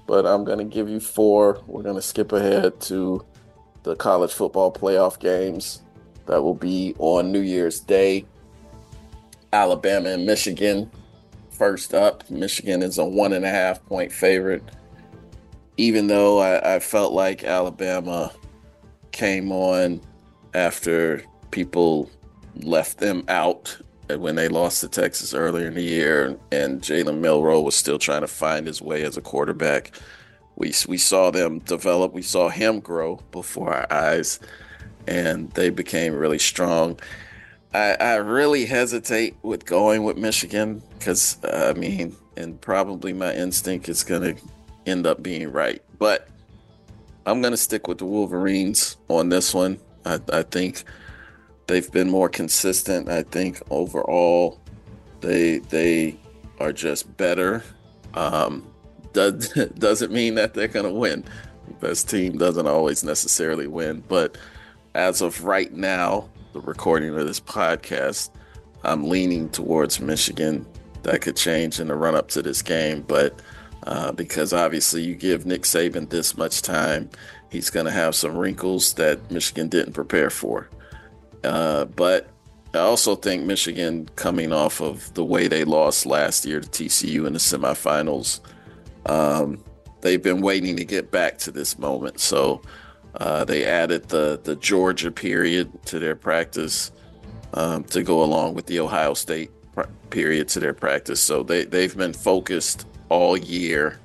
but 0.07 0.25
I'm 0.25 0.43
gonna 0.43 0.65
give 0.65 0.89
you 0.89 0.99
four. 0.99 1.61
We're 1.67 1.83
gonna 1.83 2.01
skip 2.01 2.31
ahead 2.31 2.79
to 2.81 3.25
the 3.83 3.95
college 3.95 4.33
football 4.33 4.71
playoff 4.71 5.19
games 5.19 5.81
that 6.25 6.41
will 6.41 6.53
be 6.53 6.95
on 6.99 7.31
New 7.31 7.41
Year's 7.41 7.79
Day. 7.79 8.25
Alabama 9.51 10.09
and 10.09 10.25
Michigan. 10.25 10.89
First 11.49 11.93
up, 11.93 12.29
Michigan 12.29 12.83
is 12.83 12.99
a 12.99 13.05
one 13.05 13.33
and 13.33 13.43
a 13.43 13.49
half 13.49 13.83
point 13.85 14.11
favorite. 14.11 14.63
Even 15.77 16.07
though 16.07 16.39
I, 16.39 16.75
I 16.75 16.79
felt 16.79 17.13
like 17.13 17.43
Alabama 17.43 18.31
came 19.11 19.51
on 19.51 20.01
after 20.53 21.23
people 21.51 22.09
left 22.57 22.99
them 22.99 23.23
out 23.27 23.75
when 24.17 24.35
they 24.35 24.47
lost 24.47 24.81
to 24.81 24.87
Texas 24.87 25.33
earlier 25.33 25.67
in 25.67 25.75
the 25.75 25.83
year, 25.83 26.37
and 26.51 26.81
Jalen 26.81 27.19
Milroe 27.19 27.61
was 27.61 27.75
still 27.75 27.99
trying 27.99 28.21
to 28.21 28.27
find 28.27 28.67
his 28.67 28.81
way 28.81 29.03
as 29.03 29.17
a 29.17 29.21
quarterback. 29.21 29.91
We 30.55 30.73
we 30.87 30.97
saw 30.97 31.31
them 31.31 31.59
develop. 31.59 32.13
We 32.13 32.21
saw 32.21 32.49
him 32.49 32.79
grow 32.79 33.19
before 33.31 33.73
our 33.73 33.91
eyes, 33.91 34.39
and 35.07 35.51
they 35.51 35.69
became 35.69 36.13
really 36.13 36.39
strong. 36.39 36.99
I, 37.73 37.95
I 37.99 38.15
really 38.15 38.65
hesitate 38.65 39.37
with 39.43 39.65
going 39.65 40.03
with 40.03 40.17
Michigan 40.17 40.81
because 40.97 41.37
uh, 41.43 41.73
I 41.75 41.79
mean, 41.79 42.15
and 42.35 42.59
probably 42.59 43.13
my 43.13 43.33
instinct 43.33 43.89
is 43.89 44.03
going 44.03 44.35
to 44.35 44.41
end 44.85 45.05
up 45.05 45.21
being 45.21 45.51
right, 45.51 45.81
but 45.99 46.27
I'm 47.25 47.41
going 47.41 47.51
to 47.51 47.57
stick 47.57 47.87
with 47.87 47.99
the 47.99 48.05
Wolverines 48.05 48.97
on 49.07 49.29
this 49.29 49.53
one. 49.53 49.79
I, 50.05 50.19
I, 50.33 50.43
think 50.43 50.83
they've 51.69 51.91
been 51.91 52.09
more 52.09 52.27
consistent. 52.27 53.07
I 53.09 53.21
think 53.23 53.61
overall 53.69 54.59
they 55.21 55.59
they 55.59 56.17
are 56.59 56.73
just 56.73 57.15
better. 57.15 57.63
Um, 58.15 58.67
does, 59.13 59.49
doesn't 59.77 60.11
mean 60.11 60.35
that 60.35 60.53
they're 60.53 60.67
going 60.67 60.85
to 60.85 60.91
win. 60.91 61.23
The 61.67 61.87
best 61.87 62.09
team 62.09 62.37
doesn't 62.37 62.67
always 62.67 63.03
necessarily 63.03 63.67
win, 63.67 64.03
but 64.07 64.37
as 64.95 65.21
of 65.21 65.45
right 65.45 65.71
now, 65.71 66.27
the 66.53 66.61
recording 66.61 67.15
of 67.15 67.27
this 67.27 67.39
podcast, 67.39 68.31
I'm 68.83 69.07
leaning 69.07 69.49
towards 69.49 69.99
Michigan. 69.99 70.65
That 71.03 71.21
could 71.21 71.37
change 71.37 71.79
in 71.79 71.87
the 71.87 71.95
run 71.95 72.15
up 72.15 72.29
to 72.29 72.41
this 72.41 72.63
game, 72.63 73.05
but 73.07 73.39
uh, 73.83 74.11
because 74.11 74.51
obviously 74.51 75.03
you 75.03 75.15
give 75.15 75.45
Nick 75.45 75.61
Saban 75.61 76.09
this 76.09 76.35
much 76.35 76.63
time, 76.63 77.09
he's 77.51 77.69
going 77.69 77.85
to 77.85 77.91
have 77.91 78.15
some 78.15 78.35
wrinkles 78.35 78.93
that 78.95 79.31
Michigan 79.31 79.69
didn't 79.69 79.93
prepare 79.93 80.31
for. 80.31 80.67
Uh, 81.43 81.85
but 81.85 82.29
I 82.73 82.79
also 82.79 83.15
think 83.15 83.45
Michigan, 83.45 84.07
coming 84.15 84.53
off 84.53 84.81
of 84.81 85.13
the 85.13 85.23
way 85.23 85.47
they 85.47 85.63
lost 85.63 86.05
last 86.05 86.45
year 86.45 86.59
to 86.59 86.67
TCU 86.67 87.25
in 87.25 87.33
the 87.33 87.39
semifinals, 87.39 88.41
um, 89.05 89.63
they've 90.01 90.21
been 90.21 90.41
waiting 90.41 90.77
to 90.77 90.85
get 90.85 91.11
back 91.11 91.37
to 91.39 91.51
this 91.51 91.79
moment. 91.79 92.19
So 92.19 92.61
uh, 93.15 93.43
they 93.45 93.65
added 93.65 94.09
the 94.09 94.39
the 94.43 94.55
Georgia 94.55 95.11
period 95.11 95.71
to 95.85 95.97
their 95.97 96.15
practice 96.15 96.91
um, 97.53 97.83
to 97.85 98.03
go 98.03 98.23
along 98.23 98.53
with 98.53 98.67
the 98.67 98.79
Ohio 98.79 99.13
State 99.15 99.51
period 100.09 100.47
to 100.49 100.59
their 100.59 100.73
practice. 100.73 101.21
So 101.21 101.43
they 101.43 101.65
they've 101.65 101.95
been 101.95 102.13
focused 102.13 102.85
all 103.09 103.35
year 103.35 103.99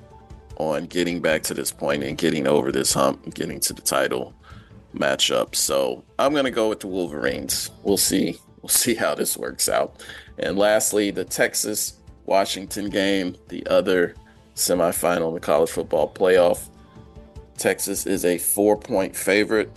on 0.57 0.85
getting 0.85 1.21
back 1.21 1.43
to 1.43 1.53
this 1.53 1.71
point 1.71 2.03
and 2.03 2.17
getting 2.17 2.47
over 2.47 2.71
this 2.71 2.93
hump 2.93 3.23
and 3.25 3.35
getting 3.35 3.59
to 3.59 3.73
the 3.73 3.81
title 3.81 4.33
matchup. 4.95 5.55
So 5.55 6.03
I'm 6.19 6.31
going 6.31 6.45
to 6.45 6.51
go 6.51 6.69
with 6.69 6.79
the 6.79 6.87
Wolverines. 6.87 7.71
We'll 7.83 7.97
see. 7.97 8.37
We'll 8.61 8.69
see 8.69 8.95
how 8.95 9.15
this 9.15 9.37
works 9.37 9.69
out. 9.69 10.03
And 10.39 10.57
lastly, 10.57 11.11
the 11.11 11.25
Texas 11.25 11.99
Washington 12.25 12.89
game, 12.89 13.35
the 13.49 13.65
other 13.67 14.15
semifinal 14.55 15.29
in 15.29 15.33
the 15.35 15.39
college 15.39 15.69
football 15.69 16.11
playoff. 16.11 16.69
Texas 17.57 18.05
is 18.05 18.25
a 18.25 18.37
four 18.37 18.77
point 18.77 19.15
favorite. 19.15 19.71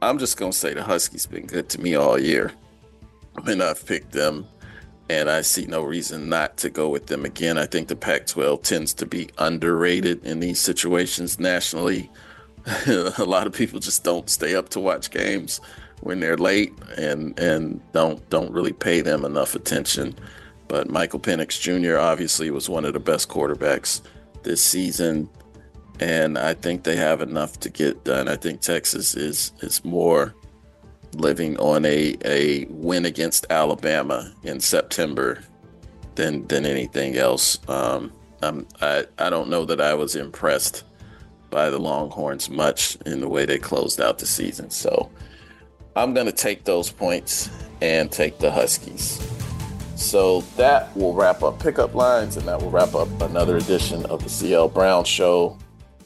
I'm 0.00 0.18
just 0.18 0.36
going 0.36 0.52
to 0.52 0.56
say 0.56 0.74
the 0.74 0.82
Huskies 0.82 1.26
been 1.26 1.46
good 1.46 1.68
to 1.70 1.80
me 1.80 1.94
all 1.94 2.18
year. 2.18 2.52
Mean, 3.44 3.60
I've 3.60 3.84
picked 3.84 4.12
them 4.12 4.46
and 5.10 5.28
I 5.28 5.42
see 5.42 5.66
no 5.66 5.82
reason 5.82 6.28
not 6.28 6.56
to 6.58 6.70
go 6.70 6.88
with 6.88 7.06
them 7.06 7.24
again. 7.24 7.58
I 7.58 7.66
think 7.66 7.88
the 7.88 7.96
Pac 7.96 8.26
12 8.26 8.62
tends 8.62 8.94
to 8.94 9.06
be 9.06 9.28
underrated 9.38 10.24
in 10.24 10.40
these 10.40 10.60
situations 10.60 11.38
nationally. 11.38 12.10
a 12.86 13.24
lot 13.24 13.46
of 13.46 13.52
people 13.52 13.78
just 13.78 14.04
don't 14.04 14.30
stay 14.30 14.54
up 14.54 14.70
to 14.70 14.80
watch 14.80 15.10
games 15.10 15.60
when 16.00 16.20
they're 16.20 16.36
late 16.36 16.72
and, 16.96 17.38
and 17.38 17.80
don't 17.92 18.28
don't 18.30 18.52
really 18.52 18.72
pay 18.72 19.00
them 19.00 19.24
enough 19.24 19.54
attention. 19.54 20.14
But 20.68 20.88
Michael 20.88 21.20
Penix 21.20 21.60
Jr. 21.60 21.98
obviously 21.98 22.50
was 22.50 22.68
one 22.68 22.84
of 22.84 22.94
the 22.94 23.00
best 23.00 23.28
quarterbacks 23.28 24.00
this 24.42 24.62
season, 24.62 25.28
and 26.00 26.38
I 26.38 26.54
think 26.54 26.84
they 26.84 26.96
have 26.96 27.20
enough 27.20 27.60
to 27.60 27.70
get 27.70 28.04
done. 28.04 28.28
I 28.28 28.36
think 28.36 28.60
Texas 28.60 29.14
is 29.14 29.52
is 29.60 29.84
more 29.84 30.34
living 31.14 31.56
on 31.58 31.84
a, 31.84 32.16
a 32.24 32.64
win 32.66 33.04
against 33.04 33.46
Alabama 33.50 34.32
in 34.42 34.58
September 34.58 35.42
than 36.14 36.46
than 36.46 36.64
anything 36.64 37.16
else. 37.16 37.58
Um, 37.68 38.12
I 38.80 39.06
I 39.18 39.30
don't 39.30 39.50
know 39.50 39.64
that 39.66 39.80
I 39.80 39.94
was 39.94 40.16
impressed 40.16 40.84
by 41.54 41.70
the 41.70 41.78
Longhorns 41.78 42.50
much 42.50 42.96
in 43.06 43.20
the 43.20 43.28
way 43.28 43.46
they 43.46 43.58
closed 43.58 44.00
out 44.00 44.18
the 44.18 44.26
season. 44.26 44.70
So 44.70 45.08
I'm 45.94 46.12
going 46.12 46.26
to 46.26 46.32
take 46.32 46.64
those 46.64 46.90
points 46.90 47.48
and 47.80 48.10
take 48.10 48.40
the 48.40 48.50
Huskies. 48.50 49.24
So 49.94 50.40
that 50.56 50.94
will 50.96 51.14
wrap 51.14 51.44
up 51.44 51.60
pickup 51.60 51.94
lines 51.94 52.36
and 52.36 52.48
that 52.48 52.60
will 52.60 52.72
wrap 52.72 52.96
up 52.96 53.08
another 53.22 53.56
edition 53.56 54.04
of 54.06 54.24
the 54.24 54.28
CL 54.28 54.70
Brown 54.70 55.04
Show. 55.04 55.56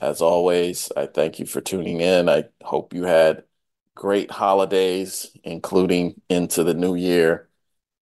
As 0.02 0.20
always, 0.20 0.92
I 0.98 1.06
thank 1.06 1.38
you 1.38 1.46
for 1.46 1.62
tuning 1.62 2.02
in. 2.02 2.28
I 2.28 2.44
hope 2.62 2.92
you 2.92 3.04
had 3.04 3.44
great 3.94 4.30
holidays, 4.30 5.34
including 5.44 6.20
into 6.28 6.62
the 6.62 6.74
new 6.74 6.94
year. 6.94 7.48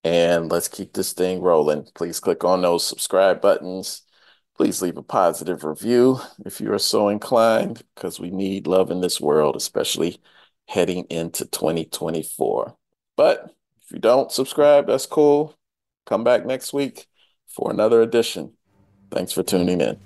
And 0.03 0.51
let's 0.51 0.67
keep 0.67 0.95
this 0.95 1.13
thing 1.13 1.41
rolling. 1.41 1.87
Please 1.95 2.19
click 2.19 2.43
on 2.43 2.63
those 2.63 2.85
subscribe 2.85 3.41
buttons. 3.41 4.03
Please 4.57 4.81
leave 4.81 4.97
a 4.97 5.03
positive 5.03 5.65
review 5.65 6.19
if 6.47 6.63
you 6.63 6.73
are 6.73 6.79
so 6.79 7.09
inclined, 7.09 7.83
because 7.95 8.19
we 8.19 8.31
need 8.31 8.67
love 8.67 8.91
in 8.91 9.03
this 9.03 9.21
world, 9.21 9.55
especially 9.55 10.19
heading 10.67 11.05
into 11.11 11.45
2024. 11.45 12.75
But 13.17 13.55
if 13.85 13.93
you 13.93 13.99
don't 13.99 14.33
subscribe, 14.33 14.87
that's 14.87 15.05
cool. 15.05 15.55
Come 16.07 16.25
back 16.25 16.47
next 16.47 16.73
week 16.73 17.07
for 17.47 17.71
another 17.71 18.01
edition. 18.01 18.55
Thanks 19.11 19.33
for 19.33 19.43
tuning 19.43 19.81
in. 19.83 20.06